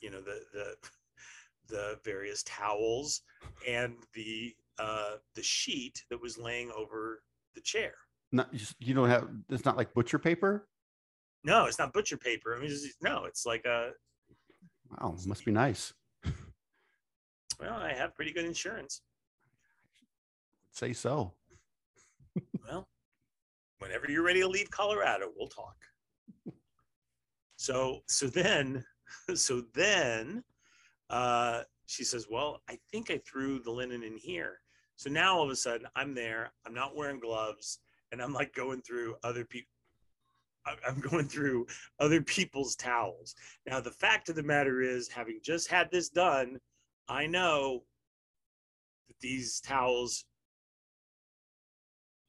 [0.00, 0.76] you know the the
[1.68, 3.22] the various towels
[3.66, 7.22] and the uh, the sheet that was laying over
[7.54, 7.94] the chair.
[8.32, 8.48] Not
[8.78, 9.28] you don't have.
[9.50, 10.68] It's not like butcher paper.
[11.44, 12.54] No, it's not butcher paper.
[12.54, 13.90] I mean, it's, no, it's like a.
[14.90, 15.92] Wow, must be nice.
[17.60, 19.02] Well, I have pretty good insurance.
[20.72, 21.32] say so.
[22.68, 22.88] well,
[23.78, 25.76] whenever you're ready to leave Colorado, we'll talk.
[27.62, 28.84] So, so then,
[29.36, 30.42] so then,
[31.10, 34.58] uh, she says, Well, I think I threw the linen in here.
[34.96, 37.78] So now all of a sudden I'm there, I'm not wearing gloves,
[38.10, 39.68] and I'm like going through other people.
[40.66, 41.68] I'm going through
[42.00, 43.36] other people's towels.
[43.64, 46.58] Now, the fact of the matter is, having just had this done,
[47.08, 47.84] I know
[49.06, 50.24] that these towels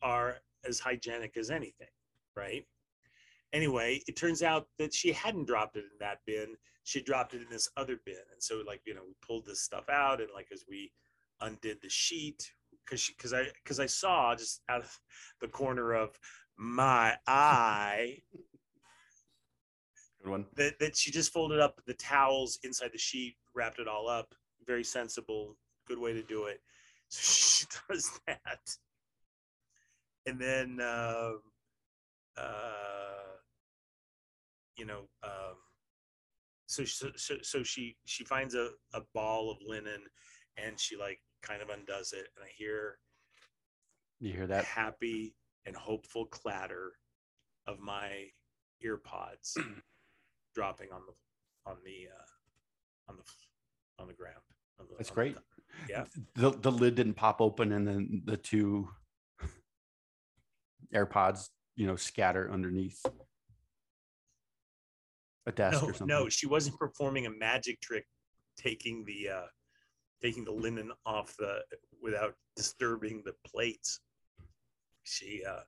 [0.04, 1.94] are as hygienic as anything,
[2.36, 2.66] right?
[3.54, 7.42] Anyway, it turns out that she hadn't dropped it in that bin she dropped it
[7.42, 8.16] in this other bin.
[8.32, 10.92] And so like, you know, we pulled this stuff out and like as we
[11.42, 12.52] undid the sheet,
[12.86, 15.00] because she because I because I saw just out of
[15.40, 16.18] the corner of
[16.58, 18.18] my eye
[20.22, 20.46] Good one.
[20.56, 24.34] That, that she just folded up the towels inside the sheet, wrapped it all up.
[24.66, 26.62] Very sensible, good way to do it.
[27.10, 28.78] So she does that.
[30.26, 31.32] And then, uh,
[32.38, 33.33] uh,
[34.78, 35.56] you know, um,
[36.68, 37.08] so so
[37.42, 40.02] so, she she finds a, a ball of linen
[40.58, 42.98] and she like kind of undoes it and i hear
[44.20, 44.64] you hear that?
[44.64, 46.94] happy and hopeful clatter
[47.68, 48.28] of my
[48.84, 49.58] ear pods
[50.56, 53.24] dropping on the on the uh on the
[54.00, 54.36] on the ground.
[54.80, 55.36] On the, that's great.
[55.36, 55.42] the,
[55.90, 56.04] yeah.
[56.36, 58.90] The, the lid didn't pop open and then the two
[60.96, 63.04] airpods you know scatter underneath
[65.46, 66.08] a desk no, or something.
[66.08, 68.06] No, she wasn't performing a magic trick,
[68.58, 69.48] taking the uh,
[70.22, 71.60] taking the linen off the
[72.02, 74.00] without disturbing the plates.
[75.04, 75.62] She uh,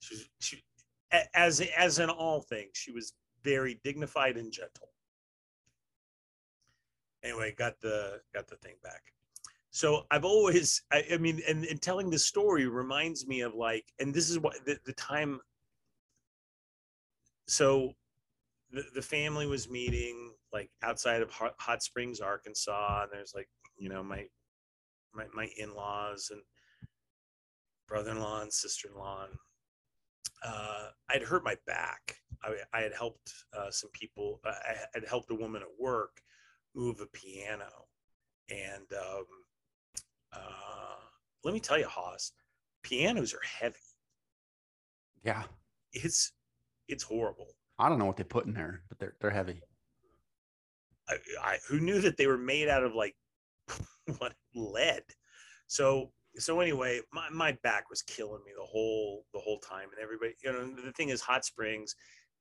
[0.00, 0.62] she, she
[1.34, 4.88] as as in all things, she was very dignified and gentle.
[7.22, 9.02] Anyway, got the got the thing back.
[9.70, 13.84] So I've always, I, I mean, and, and telling this story reminds me of like,
[13.98, 15.40] and this is what the, the time.
[17.48, 17.92] So
[18.74, 23.48] the, the family was meeting like outside of Hot, Hot Springs, Arkansas, and there's like
[23.78, 24.26] you know my
[25.14, 26.42] my, my in-laws and
[27.86, 29.26] brother-in-law and sister-in-law.
[29.26, 29.38] And,
[30.44, 32.16] uh, I'd hurt my back.
[32.42, 34.40] I, I had helped uh, some people.
[34.44, 36.20] Uh, I had helped a woman at work
[36.74, 37.86] move a piano,
[38.50, 39.26] and um,
[40.32, 40.96] uh,
[41.44, 42.32] let me tell you, Haas,
[42.82, 43.76] pianos are heavy.
[45.22, 45.44] Yeah,
[45.92, 46.32] It's
[46.88, 47.54] it's horrible.
[47.78, 49.60] I don't know what they put in there, but they're they're heavy.
[51.08, 53.14] I, I who knew that they were made out of like
[54.18, 55.02] what lead.
[55.66, 60.02] So so anyway, my, my back was killing me the whole the whole time, and
[60.02, 61.94] everybody, you know, the thing is, Hot Springs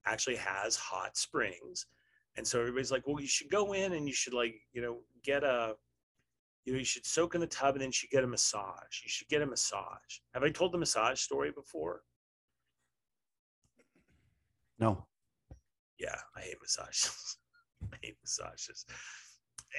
[0.06, 1.86] actually has hot springs,
[2.36, 5.00] and so everybody's like, well, you should go in and you should like, you know,
[5.24, 5.76] get a,
[6.66, 9.02] you know, you should soak in the tub and then you should get a massage.
[9.04, 10.20] You should get a massage.
[10.34, 12.02] Have I told the massage story before?
[14.80, 15.06] No,
[16.04, 17.38] yeah, I hate massages.
[17.94, 18.86] I hate massages.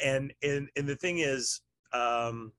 [0.02, 1.60] And and and the thing is,
[1.92, 2.52] um,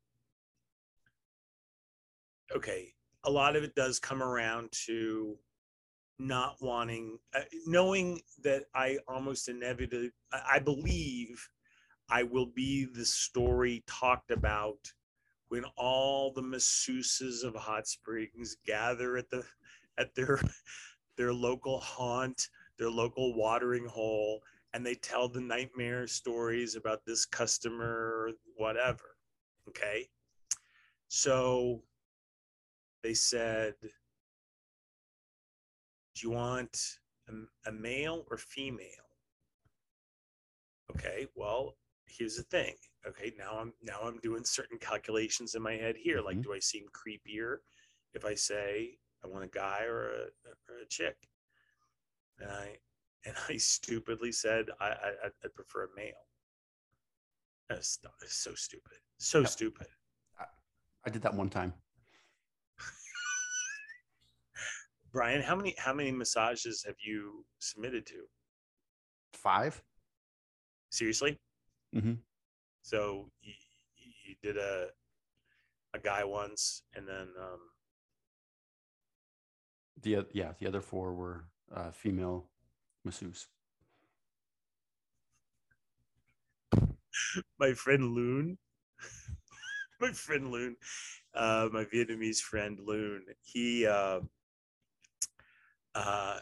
[2.55, 2.93] okay,
[3.23, 5.35] a lot of it does come around to
[6.17, 11.45] not wanting, uh, knowing that I almost inevitably, I believe
[12.09, 14.77] I will be the story talked about
[15.49, 19.43] when all the masseuses of Hot Springs gather at the
[19.97, 20.39] at their
[21.17, 22.47] their local haunt
[22.77, 24.41] their local watering hole
[24.73, 29.17] and they tell the nightmare stories about this customer or whatever.
[29.69, 30.09] Okay.
[31.07, 31.83] So
[33.03, 33.75] they said,
[36.15, 36.99] Do you want
[37.29, 38.89] a, a male or female?
[40.91, 41.27] Okay.
[41.35, 42.75] Well, here's the thing.
[43.07, 43.33] Okay.
[43.37, 46.21] Now I'm now I'm doing certain calculations in my head here.
[46.21, 46.43] Like, Mhm.
[46.43, 47.57] do I seem creepier
[48.13, 50.27] if I say I want a guy or a,
[50.69, 51.29] or a chick?
[52.39, 52.77] And I
[53.25, 56.13] and I stupidly said I I, I- I prefer a male.
[57.69, 59.49] That's so stupid, so Yep.
[59.49, 59.87] stupid.
[61.05, 61.73] I did that one time.
[65.11, 68.25] Brian, how many how many massages have you submitted to?
[69.33, 69.81] Five.
[70.89, 71.39] Seriously?
[71.95, 72.13] Mm-hmm.
[72.83, 73.53] So you,
[74.25, 74.89] you did a
[75.93, 77.59] a guy once, and then um,
[80.01, 82.45] The yeah, the other four were uh, female
[83.03, 83.47] masseuse.
[87.59, 88.57] my friend Loon,
[90.01, 90.75] my friend Loon,
[91.33, 94.19] uh, my Vietnamese friend Loon, he uh,
[95.93, 96.39] uh,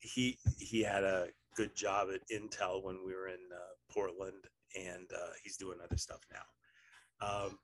[0.00, 4.44] he he had a good job at Intel when we were in uh, Portland,
[4.76, 7.26] and uh, he's doing other stuff now.
[7.26, 7.58] Um,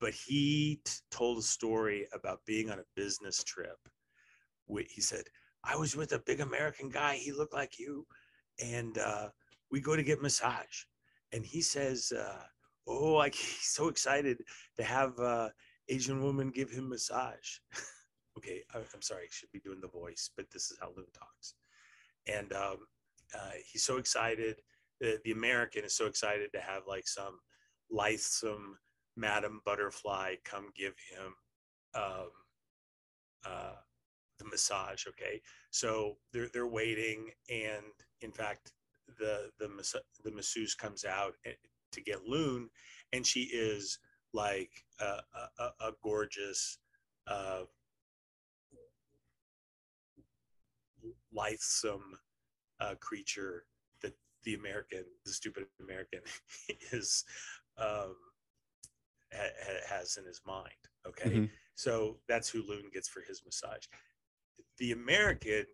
[0.00, 3.76] but he t- told a story about being on a business trip.
[4.68, 5.24] He said,
[5.64, 7.16] "I was with a big American guy.
[7.16, 8.06] He looked like you,
[8.60, 9.28] and." Uh,
[9.72, 10.84] we go to get massage
[11.32, 12.42] and he says uh,
[12.86, 14.38] oh like he's so excited
[14.76, 15.48] to have uh,
[15.88, 17.58] asian woman give him massage
[18.38, 21.06] okay I, i'm sorry i should be doing the voice but this is how Loon
[21.18, 21.54] talks
[22.28, 22.86] and um,
[23.34, 24.60] uh, he's so excited
[25.00, 27.38] the, the american is so excited to have like some
[27.90, 28.78] lithesome
[29.16, 31.34] madam butterfly come give him
[31.94, 32.30] um,
[33.44, 33.74] uh,
[34.42, 35.40] the massage okay
[35.70, 37.84] so they're, they're waiting and
[38.20, 38.72] in fact
[39.18, 41.52] the the mas- the masseuse comes out eh,
[41.92, 42.70] to get Loon,
[43.12, 43.98] and she is
[44.32, 44.70] like
[45.00, 45.18] a,
[45.58, 46.78] a, a- gorgeous,
[47.26, 47.64] uh,
[51.32, 52.18] lithesome
[52.80, 53.64] uh, creature
[54.02, 54.14] that
[54.44, 56.20] the American, the stupid American,
[56.92, 57.24] is
[57.78, 58.14] um,
[59.32, 60.70] ha- ha- has in his mind.
[61.06, 61.50] Okay, Mhm.
[61.74, 63.84] so that's who Loon gets for his massage.
[64.78, 65.64] The American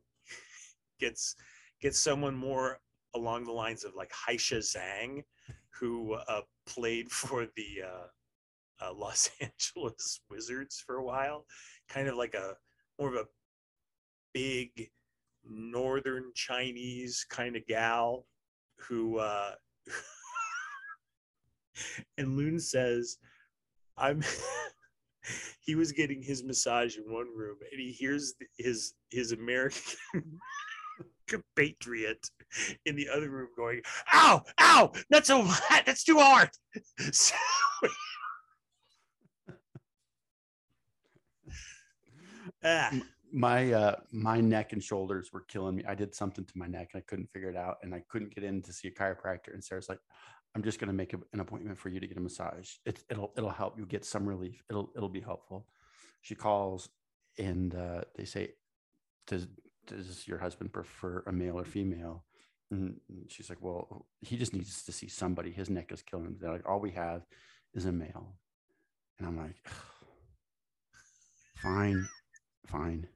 [1.00, 1.34] gets
[1.80, 2.78] gets someone more
[3.14, 5.22] along the lines of like Haisha Zhang,
[5.70, 11.46] who uh, played for the uh, uh, Los Angeles Wizards for a while,
[11.88, 12.54] kind of like a
[12.98, 13.26] more of a
[14.34, 14.90] big
[15.44, 18.26] Northern Chinese kind of gal
[18.76, 19.18] who.
[19.18, 19.52] Uh,
[22.18, 23.18] and Loon says,
[23.96, 24.22] "I'm."
[25.60, 29.80] he was getting his massage in one room, and he hears his his American
[31.28, 32.26] compatriot
[32.86, 33.80] in the other room going,
[34.12, 35.42] "Ow, ow, that's so
[35.86, 36.50] that's too hard."
[37.12, 37.34] So-
[42.64, 42.90] ah,
[43.32, 45.84] My uh, my neck and shoulders were killing me.
[45.86, 48.34] I did something to my neck and I couldn't figure it out, and I couldn't
[48.34, 49.52] get in to see a chiropractor.
[49.52, 50.00] And Sarah's like,
[50.54, 52.70] "I'm just going to make a, an appointment for you to get a massage.
[52.84, 54.62] It, it'll it'll help you get some relief.
[54.70, 55.66] It'll it'll be helpful."
[56.22, 56.88] She calls
[57.38, 58.54] and uh, they say,
[59.26, 59.46] "Does
[59.86, 62.24] does your husband prefer a male or female?"
[62.70, 65.50] And she's like, "Well, he just needs to see somebody.
[65.50, 67.22] His neck is killing him." They're like, "All we have
[67.74, 68.34] is a male.
[69.18, 69.56] And I'm like,
[71.56, 72.08] fine,
[72.66, 73.08] fine.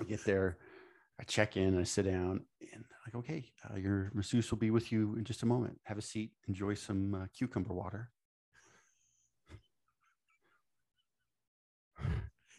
[0.00, 0.58] I get there,
[1.22, 2.40] I check in, I sit down,
[2.72, 5.78] and like, okay, uh, your masseuse will be with you in just a moment.
[5.84, 8.10] Have a seat, enjoy some uh, cucumber water.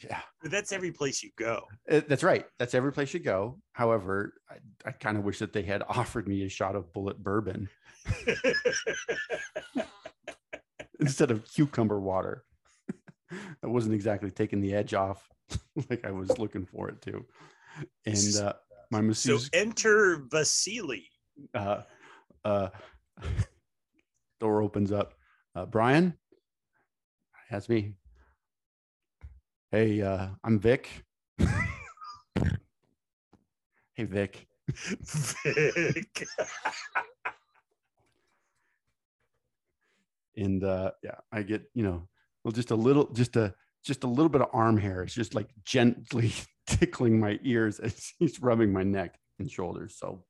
[0.02, 1.66] yeah, But that's every place you go.
[1.92, 2.46] Uh, that's right.
[2.58, 3.60] That's every place you go.
[3.74, 4.56] However, I,
[4.88, 7.68] I kind of wish that they had offered me a shot of Bulleit bourbon
[11.02, 12.46] instead of cucumber water.
[13.30, 15.28] that wasn't exactly taking the edge off
[15.90, 17.26] like I was looking for it to.
[18.06, 18.54] And uh,
[18.92, 21.10] my so enter Vasily.
[21.54, 21.82] uh,
[22.46, 22.70] uh,
[24.40, 25.14] door opens up.
[25.56, 26.14] Uh, Brian,
[27.50, 27.94] that's me.
[29.72, 31.04] Hey, uh, I'm Vic.
[33.96, 34.48] hey, Vic.
[34.70, 36.26] Vic.
[40.36, 42.08] and uh yeah i get you know
[42.44, 43.54] well just a little just a
[43.84, 46.32] just a little bit of arm hair it's just like gently
[46.68, 50.24] tickling my ears as he's rubbing my neck and shoulders so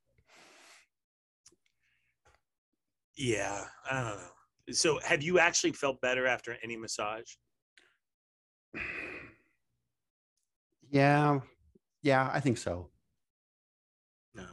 [3.16, 4.74] yeah, I don't know.
[4.74, 7.32] So, have you actually felt better after any massage?
[10.90, 11.40] yeah
[12.02, 12.90] yeah i think so
[14.34, 14.46] No.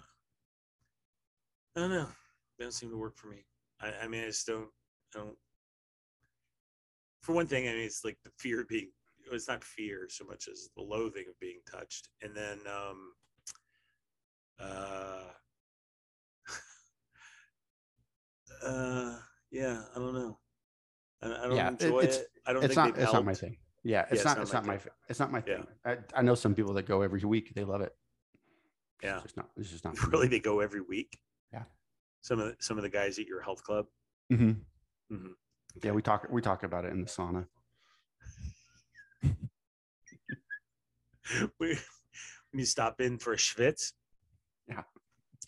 [1.74, 2.08] I don't know.
[2.58, 3.46] They don't seem to work for me.
[3.80, 4.68] I, I mean, I just don't,
[5.14, 5.36] I don't.
[7.30, 8.90] For one thing, I mean, it's like the fear of being,
[9.30, 12.08] it's not fear so much as the loathing of being touched.
[12.22, 13.12] And then, um,
[14.58, 15.22] uh,
[18.66, 19.16] uh,
[19.52, 20.38] yeah, I don't know.
[21.22, 22.26] I, I don't Yeah, enjoy it's- it.
[22.46, 24.66] I don't it's think not it's not my thing yeah it's Yeah, not it's not
[24.66, 24.92] my thing.
[25.08, 25.56] it's not my Yeah.
[25.58, 27.94] thing I, I know some people that go every week they love it
[29.04, 29.14] Yeah.
[29.16, 30.00] it's just not it's just not me.
[30.08, 31.20] Really, they go every week.
[31.52, 31.62] Yeah.
[32.22, 33.86] Some of the, some of the guys at your health club.
[34.32, 34.56] Mhm.
[35.82, 37.46] Yeah we talk we talk about it in the sauna
[41.58, 41.76] when
[42.52, 43.92] you stop in for a schwitz.
[44.68, 44.82] Yeah.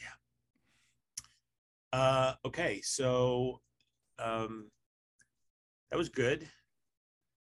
[0.00, 1.98] Yeah.
[1.98, 3.60] Uh, okay, so
[4.18, 4.70] um,
[5.90, 6.48] that was good.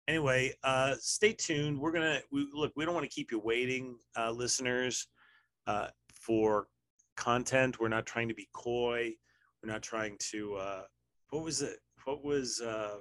[0.09, 1.79] Anyway, uh, stay tuned.
[1.79, 2.73] We're gonna we, look.
[2.77, 5.09] We don't want to keep you waiting, uh, listeners,
[5.67, 6.69] uh, for
[7.17, 7.81] content.
[7.81, 9.15] We're not trying to be coy.
[9.63, 10.55] We're not trying to.
[10.55, 10.83] Uh,
[11.31, 11.79] what was it?
[12.07, 12.99] What was uh,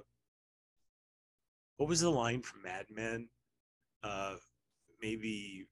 [1.76, 3.28] what was the line from Mad Men?
[4.02, 4.34] Uh,
[5.00, 5.68] maybe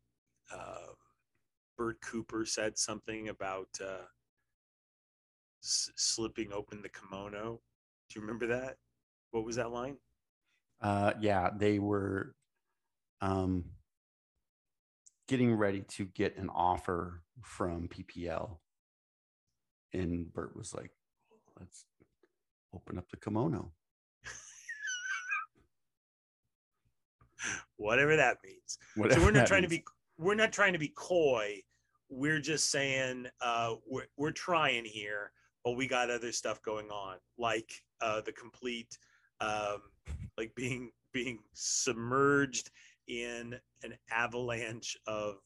[0.52, 0.92] uh,
[1.76, 4.06] Bert Cooper said something about uh,
[5.64, 7.60] s- slipping open the kimono.
[8.08, 8.76] Do you remember that?
[9.32, 9.96] What was that line?
[10.80, 12.34] uh yeah they were
[13.20, 13.64] um
[15.28, 18.58] getting ready to get an offer from ppl
[19.92, 20.90] and bert was like
[21.60, 21.84] let's
[22.74, 23.72] open up the kimono
[27.76, 28.78] Whatever that means.
[28.96, 29.84] Whatever so we're not trying to be
[30.18, 31.60] we're not trying to be coy.
[32.08, 35.32] We're just saying uh, we're we're trying here,
[35.64, 37.70] but we got other stuff going on, like
[38.00, 38.98] uh, the complete,
[39.40, 39.82] um,
[40.38, 42.70] like being being submerged
[43.08, 45.36] in an avalanche of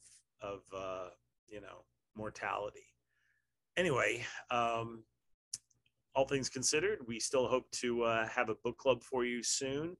[0.42, 1.08] of uh,
[1.48, 1.84] you know
[2.16, 2.84] mortality.
[3.76, 5.04] Anyway, um,
[6.18, 9.96] all things considered, we still hope to uh, have a book club for you soon.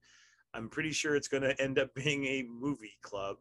[0.53, 3.37] I'm pretty sure it's going to end up being a movie club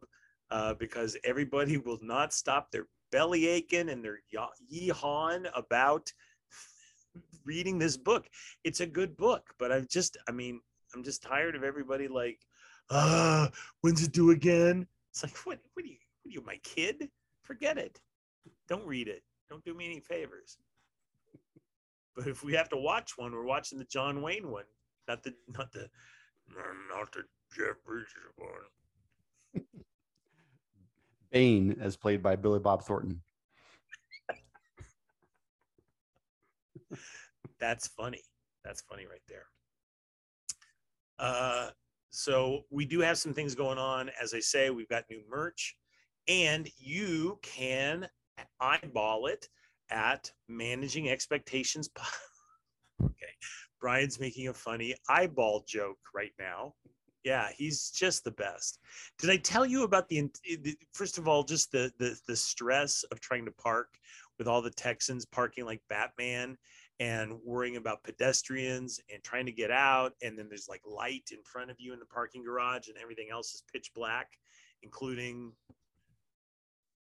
[0.52, 4.20] uh, because everybody will not stop their belly aching and their
[4.72, 6.12] yeehawing about
[7.44, 8.28] reading this book.
[8.62, 10.60] It's a good book, but I've just, I mean,
[10.94, 12.38] I'm just tired of everybody like,
[12.90, 13.50] ah,
[13.80, 14.86] when's it due again?
[15.10, 17.08] It's like, what, what are you, what are you, my kid?
[17.42, 18.00] Forget it.
[18.68, 19.24] Don't read it.
[19.50, 20.58] Don't do me any favors.
[22.18, 24.64] But if we have to watch one, we're watching the John Wayne one,
[25.06, 25.88] not the, not the,
[26.90, 27.22] not the
[27.56, 29.64] Jeff Bridges one.
[31.30, 33.20] bane as played by billy bob thornton
[37.60, 38.22] That's funny.
[38.64, 39.44] That's funny right there.
[41.18, 41.70] Uh,
[42.10, 44.10] so we do have some things going on.
[44.20, 45.76] As I say, we've got new merch,
[46.26, 48.08] and you can
[48.60, 49.48] eyeball it
[49.90, 51.88] at managing expectations.
[53.00, 53.32] Okay,
[53.80, 56.74] Brian's making a funny eyeball joke right now.
[57.22, 58.80] Yeah, he's just the best.
[59.20, 60.28] Did I tell you about the
[60.94, 63.86] first of all, just the the the stress of trying to park
[64.36, 66.58] with all the Texans parking like Batman
[67.00, 71.38] and worrying about pedestrians and trying to get out and then there's like light in
[71.44, 74.28] front of you in the parking garage and everything else is pitch black
[74.82, 75.52] including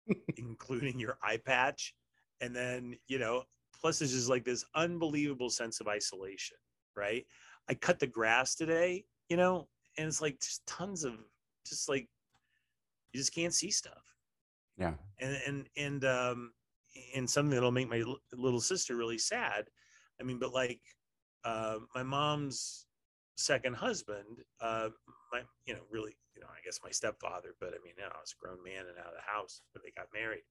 [0.38, 1.94] including your eye patch
[2.42, 3.44] and then you know
[3.80, 6.58] plus there's just like this unbelievable sense of isolation
[6.96, 7.26] right?
[7.70, 9.68] I cut the grass today, you know,
[9.98, 11.14] and it's like just tons of
[11.66, 12.08] just like
[13.12, 14.16] you just can't see stuff.
[14.78, 14.94] Yeah.
[15.20, 16.54] And and and um
[17.16, 19.66] and something that'll make my l- little sister really sad.
[20.20, 20.82] I mean, but like
[21.46, 22.86] uh, my mom's
[23.36, 24.90] second husband, uh,
[25.32, 28.10] my you know really you know I guess my stepfather, but I mean you know,
[28.14, 30.44] I was a grown man and out of the house, but they got married.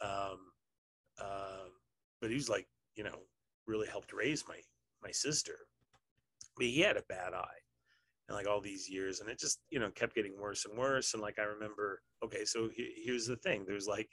[0.00, 0.52] Um,
[1.20, 1.68] uh,
[2.20, 3.18] but he was like you know
[3.66, 4.58] really helped raise my
[5.02, 5.58] my sister.
[6.56, 7.60] But he had a bad eye,
[8.28, 11.14] and like all these years, and it just you know kept getting worse and worse.
[11.14, 14.08] And like I remember, okay, so he, here's the thing: there's like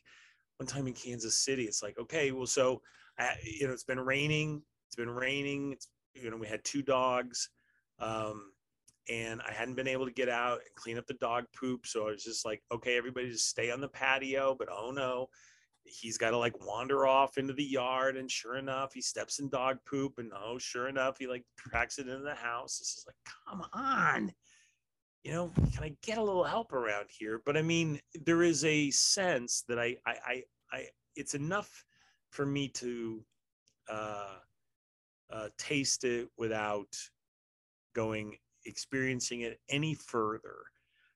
[0.58, 2.82] one time in Kansas City, it's like okay, well, so
[3.18, 6.82] I, you know it's been raining, it's been raining, it's you know we had two
[6.82, 7.50] dogs.
[8.00, 8.52] Um,
[9.10, 11.86] and I hadn't been able to get out and clean up the dog poop.
[11.86, 14.56] So I was just like, okay, everybody just stay on the patio.
[14.58, 15.28] But oh no,
[15.86, 18.18] he's got to like wander off into the yard.
[18.18, 20.14] And sure enough, he steps in dog poop.
[20.18, 22.80] And oh, sure enough, he like tracks it into the house.
[22.80, 24.32] This is like, come on.
[25.24, 27.42] You know, can I get a little help around here?
[27.46, 31.86] But I mean, there is a sense that I, I, I, I it's enough
[32.32, 33.24] for me to
[33.90, 34.36] uh,
[35.32, 36.88] uh, taste it without
[37.96, 40.56] going experiencing it any further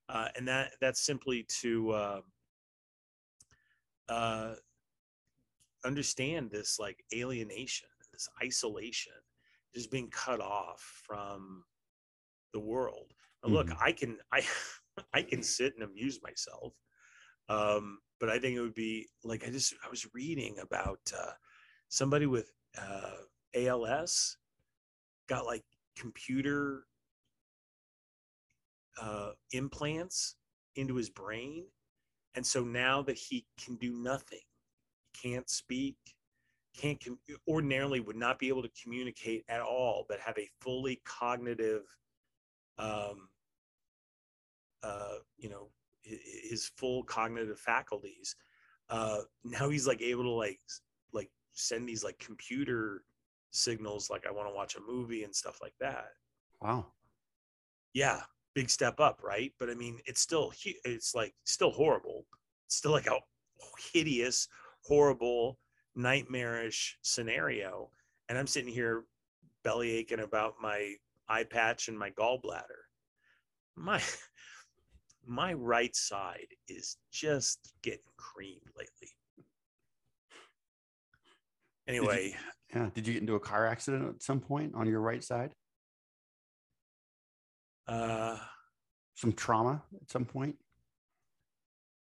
[0.10, 2.22] uh, and that that's simply to uh,
[4.10, 4.54] uh,
[5.86, 9.14] understand this like alienation this isolation
[9.76, 11.64] just being cut off from
[12.54, 13.78] the world now, look Mhm.
[13.82, 14.42] i can i
[15.14, 16.74] i can sit and amuse myself
[17.50, 21.32] um, but i think it would be like i just i was reading about uh,
[21.90, 23.18] somebody with uh,
[23.56, 24.38] als
[25.28, 25.64] got like
[25.96, 26.86] computer
[29.02, 30.36] uh, implants
[30.76, 31.66] into his brain.
[32.38, 34.38] And so now that he can do nothing,
[35.02, 35.98] he can't speak,
[36.80, 37.18] can't com-
[37.48, 41.82] ordinarily would not be able to communicate at all, but have a fully cognitive,
[42.78, 43.28] um,
[44.84, 45.70] uh, you know,
[46.04, 48.36] his full cognitive faculties.
[48.88, 50.60] Uh, now he's like able to like
[51.14, 53.04] like send these like computer
[53.50, 56.10] signals, like I want to watch a movie and stuff like that
[56.62, 56.86] Wow.
[57.94, 58.22] yeah
[58.58, 60.52] big step up right but i mean it's still
[60.84, 62.26] it's like still horrible
[62.66, 63.20] it's still like a
[63.94, 64.48] hideous
[64.84, 65.60] horrible
[65.94, 67.88] nightmarish scenario
[68.30, 69.04] and i'm sitting here
[69.64, 70.92] belly aching about my
[71.30, 72.82] eye patch and my gallbladder
[73.76, 74.02] my
[75.28, 79.12] my right side is just getting creamed lately
[81.88, 82.34] anyway
[82.76, 82.90] Yeah.
[82.94, 85.54] Did you get into a car accident at some point on your right side?
[87.88, 88.38] Uh
[89.16, 90.56] Some trauma at some point?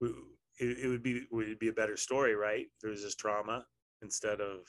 [0.02, 3.66] it, it would be would be a better story right there was this trauma
[4.02, 4.62] instead of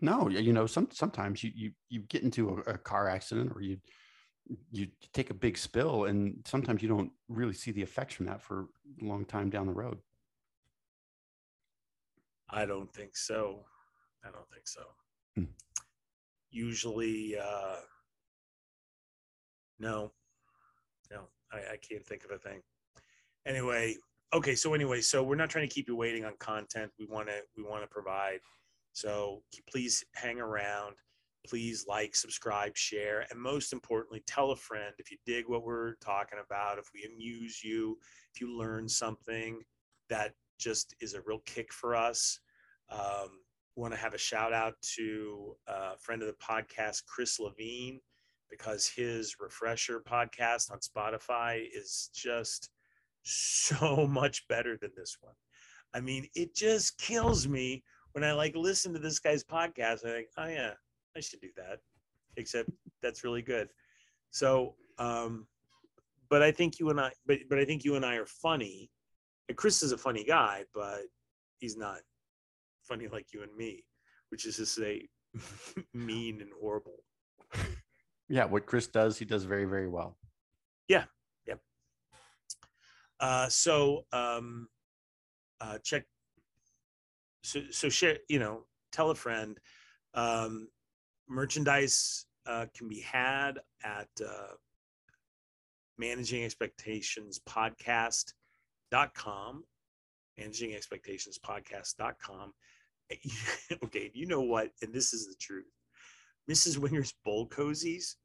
[0.00, 3.60] No, you know, some sometimes you you you get into a, a car accident or
[3.62, 3.78] you
[4.70, 8.40] you take a big spill and sometimes you don't really see the effects from that
[8.40, 8.68] for
[9.02, 9.98] a long time down the road.
[12.50, 13.64] I don't think so.
[14.24, 14.82] I don't think so.
[15.36, 15.52] Hmm.
[16.50, 17.76] Usually, uh,
[19.78, 20.12] no,
[21.52, 22.60] I, I can't think of a thing.
[23.46, 23.96] Anyway,
[24.34, 24.54] okay.
[24.54, 26.90] So anyway, so we're not trying to keep you waiting on content.
[26.98, 28.40] We want to we want to provide.
[28.92, 30.96] So please hang around.
[31.46, 35.94] Please like, subscribe, share, and most importantly, tell a friend if you dig what we're
[35.94, 36.78] talking about.
[36.78, 37.96] If we amuse you,
[38.34, 39.62] if you learn something,
[40.10, 42.40] that just is a real kick for us.
[42.90, 43.40] Um,
[43.76, 48.00] want to have a shout out to a friend of the podcast, Chris Levine,
[48.50, 52.70] because his refresher podcast on Spotify is just
[53.22, 55.34] so much better than this one.
[55.94, 60.04] I mean, it just kills me when I like listen to this guy's podcast.
[60.04, 60.72] I think, oh yeah,
[61.16, 61.78] I should do that.
[62.36, 62.70] Except
[63.02, 63.68] that's really good.
[64.30, 65.46] So, um,
[66.28, 68.90] but I think you and I, but but I think you and I are funny.
[69.48, 71.02] And Chris is a funny guy, but
[71.58, 72.00] he's not
[72.82, 73.84] funny like you and me,
[74.30, 75.08] which is to say,
[75.94, 76.98] mean and horrible.
[78.28, 80.18] Yeah, what Chris does, he does very, very well.
[80.88, 81.04] Yeah.
[81.46, 81.60] Yep.
[83.20, 83.26] Yeah.
[83.26, 84.68] Uh, so um,
[85.60, 86.04] uh, check.
[87.42, 88.18] So so share.
[88.28, 89.58] You know, tell a friend.
[90.14, 90.68] Um,
[91.28, 94.54] merchandise uh, can be had at uh,
[95.98, 98.32] managing expectations podcast.com
[100.38, 102.52] managing expectations podcast.com
[103.84, 105.66] okay you know what and this is the truth
[106.50, 108.16] mrs wenger's bowl cozies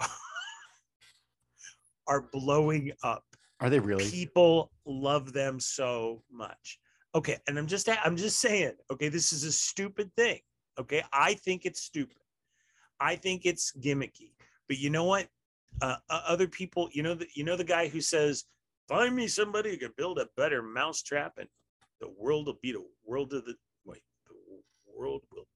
[2.06, 3.24] are blowing up
[3.60, 4.08] Are they really?
[4.10, 6.78] people love them so much
[7.14, 10.40] okay and i'm just i'm just saying okay this is a stupid thing
[10.78, 12.16] okay i think it's stupid
[13.00, 14.32] I think it's gimmicky.
[14.68, 15.28] But you know what?
[15.82, 18.44] Uh, other people, you know, the, you know the guy who says,
[18.88, 21.48] "Find me somebody who can build a better mousetrap, and
[22.00, 24.34] the world will be the world of the wait, the
[24.96, 25.46] world will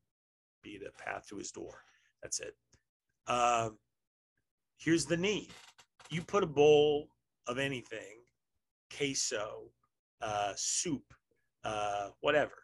[0.68, 1.76] be the path to his door."
[2.22, 2.54] That's it.
[3.26, 3.70] Uh,
[4.84, 5.50] here's the need:
[6.10, 7.08] you put a bowl
[7.46, 8.16] of anything,
[8.96, 9.70] queso,
[10.20, 11.04] uh, soup,
[11.64, 12.58] uh, whatever,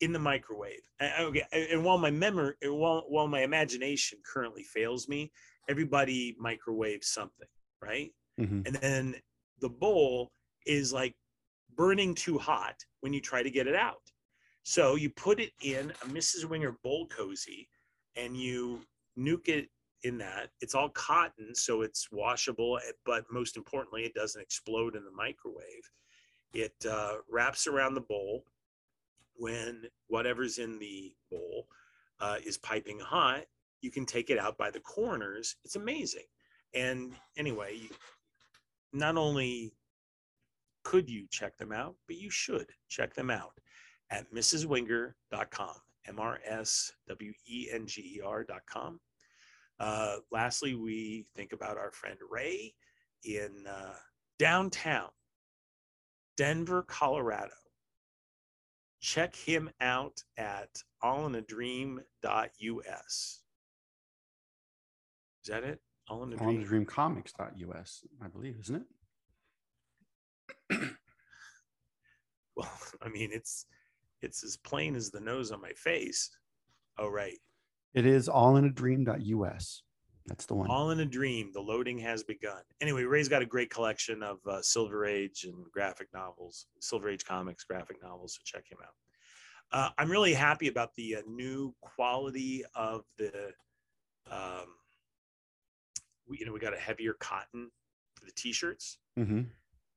[0.00, 0.84] in the microwave.
[0.98, 5.30] And, okay, and while my memory, while while my imagination currently fails me,
[5.68, 7.48] everybody microwaves something,
[7.82, 8.10] right?
[8.40, 8.62] Mm-hmm.
[8.66, 9.14] And then
[9.60, 10.32] the bowl
[10.66, 11.14] is like
[11.76, 14.02] burning too hot when you try to get it out.
[14.62, 16.44] So you put it in a Mrs.
[16.44, 17.68] Wenger bowl cozy
[18.16, 18.80] and you
[19.18, 19.68] nuke it
[20.02, 20.50] in that.
[20.60, 25.12] It's all cotton, so it's washable, eh, but most importantly, it doesn't explode in the
[25.12, 25.90] microwave.
[26.54, 28.44] It uh, wraps around the bowl
[29.34, 31.66] when whatever's in the bowl
[32.20, 33.44] uh, is piping hot.
[33.80, 35.56] You can take it out by the corners.
[35.64, 36.26] It's amazing.
[36.74, 37.80] And anyway,
[38.92, 39.72] not only
[40.82, 43.52] could you check them out, but you should check them out
[44.10, 45.74] at mrswenger.com,
[46.06, 49.00] M R S W E N G E R.com.
[49.78, 52.74] Uh, lastly, we think about our friend Ray
[53.24, 53.94] in uh,
[54.38, 55.08] downtown
[56.36, 57.52] Denver, Colorado.
[59.00, 60.68] Check him out at
[61.02, 63.42] allinadream.us.
[65.42, 65.80] Is that it?
[66.08, 66.64] All in a Dream.
[66.64, 68.84] Dream Comics.us, I believe, isn't
[70.70, 70.90] it?
[72.56, 72.72] well,
[73.02, 73.64] I mean, it's
[74.22, 76.30] it's as plain as the nose on my face.
[76.98, 77.38] Oh, right.
[77.94, 79.82] It is allinadream.us.
[80.26, 80.70] That's the one.
[80.70, 81.50] All in a Dream.
[81.52, 82.62] The loading has begun.
[82.80, 87.24] Anyway, Ray's got a great collection of uh, Silver Age and graphic novels, Silver Age
[87.24, 88.34] comics, graphic novels.
[88.34, 88.94] So check him out.
[89.72, 93.52] Uh, I'm really happy about the uh, new quality of the.
[94.30, 94.66] Um,
[96.28, 97.70] we, you know, we got a heavier cotton
[98.14, 99.42] for the t-shirts, mm-hmm.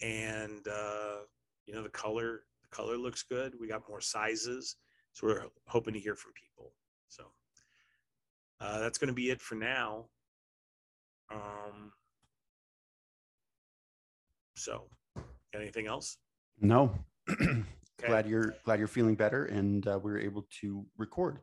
[0.01, 1.17] and uh,
[1.65, 2.43] you know the color.
[2.73, 3.53] Color looks good.
[3.59, 4.77] We got more sizes,
[5.13, 6.73] so we're hoping to hear from people.
[7.07, 7.25] So
[8.59, 10.05] uh, that's going to be it for now.
[11.31, 11.91] Um,
[14.55, 14.87] so,
[15.53, 16.17] anything else?
[16.59, 16.95] No.
[17.29, 17.63] okay.
[18.05, 21.39] Glad you're glad you're feeling better, and uh, we are able to record.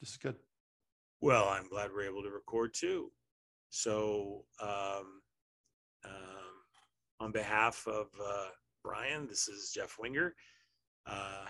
[0.00, 0.36] This is good.
[1.20, 3.10] Well, I'm glad we're able to record too.
[3.70, 5.22] So, um,
[6.04, 6.54] um,
[7.18, 8.48] on behalf of uh,
[8.84, 10.34] Brian, this is Jeff Wenger.
[11.06, 11.46] Uh,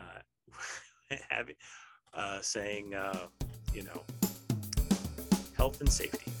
[0.00, 1.54] uh, having
[2.14, 3.26] uh, saying, uh,
[3.74, 4.02] you know,
[5.54, 6.37] health and safety.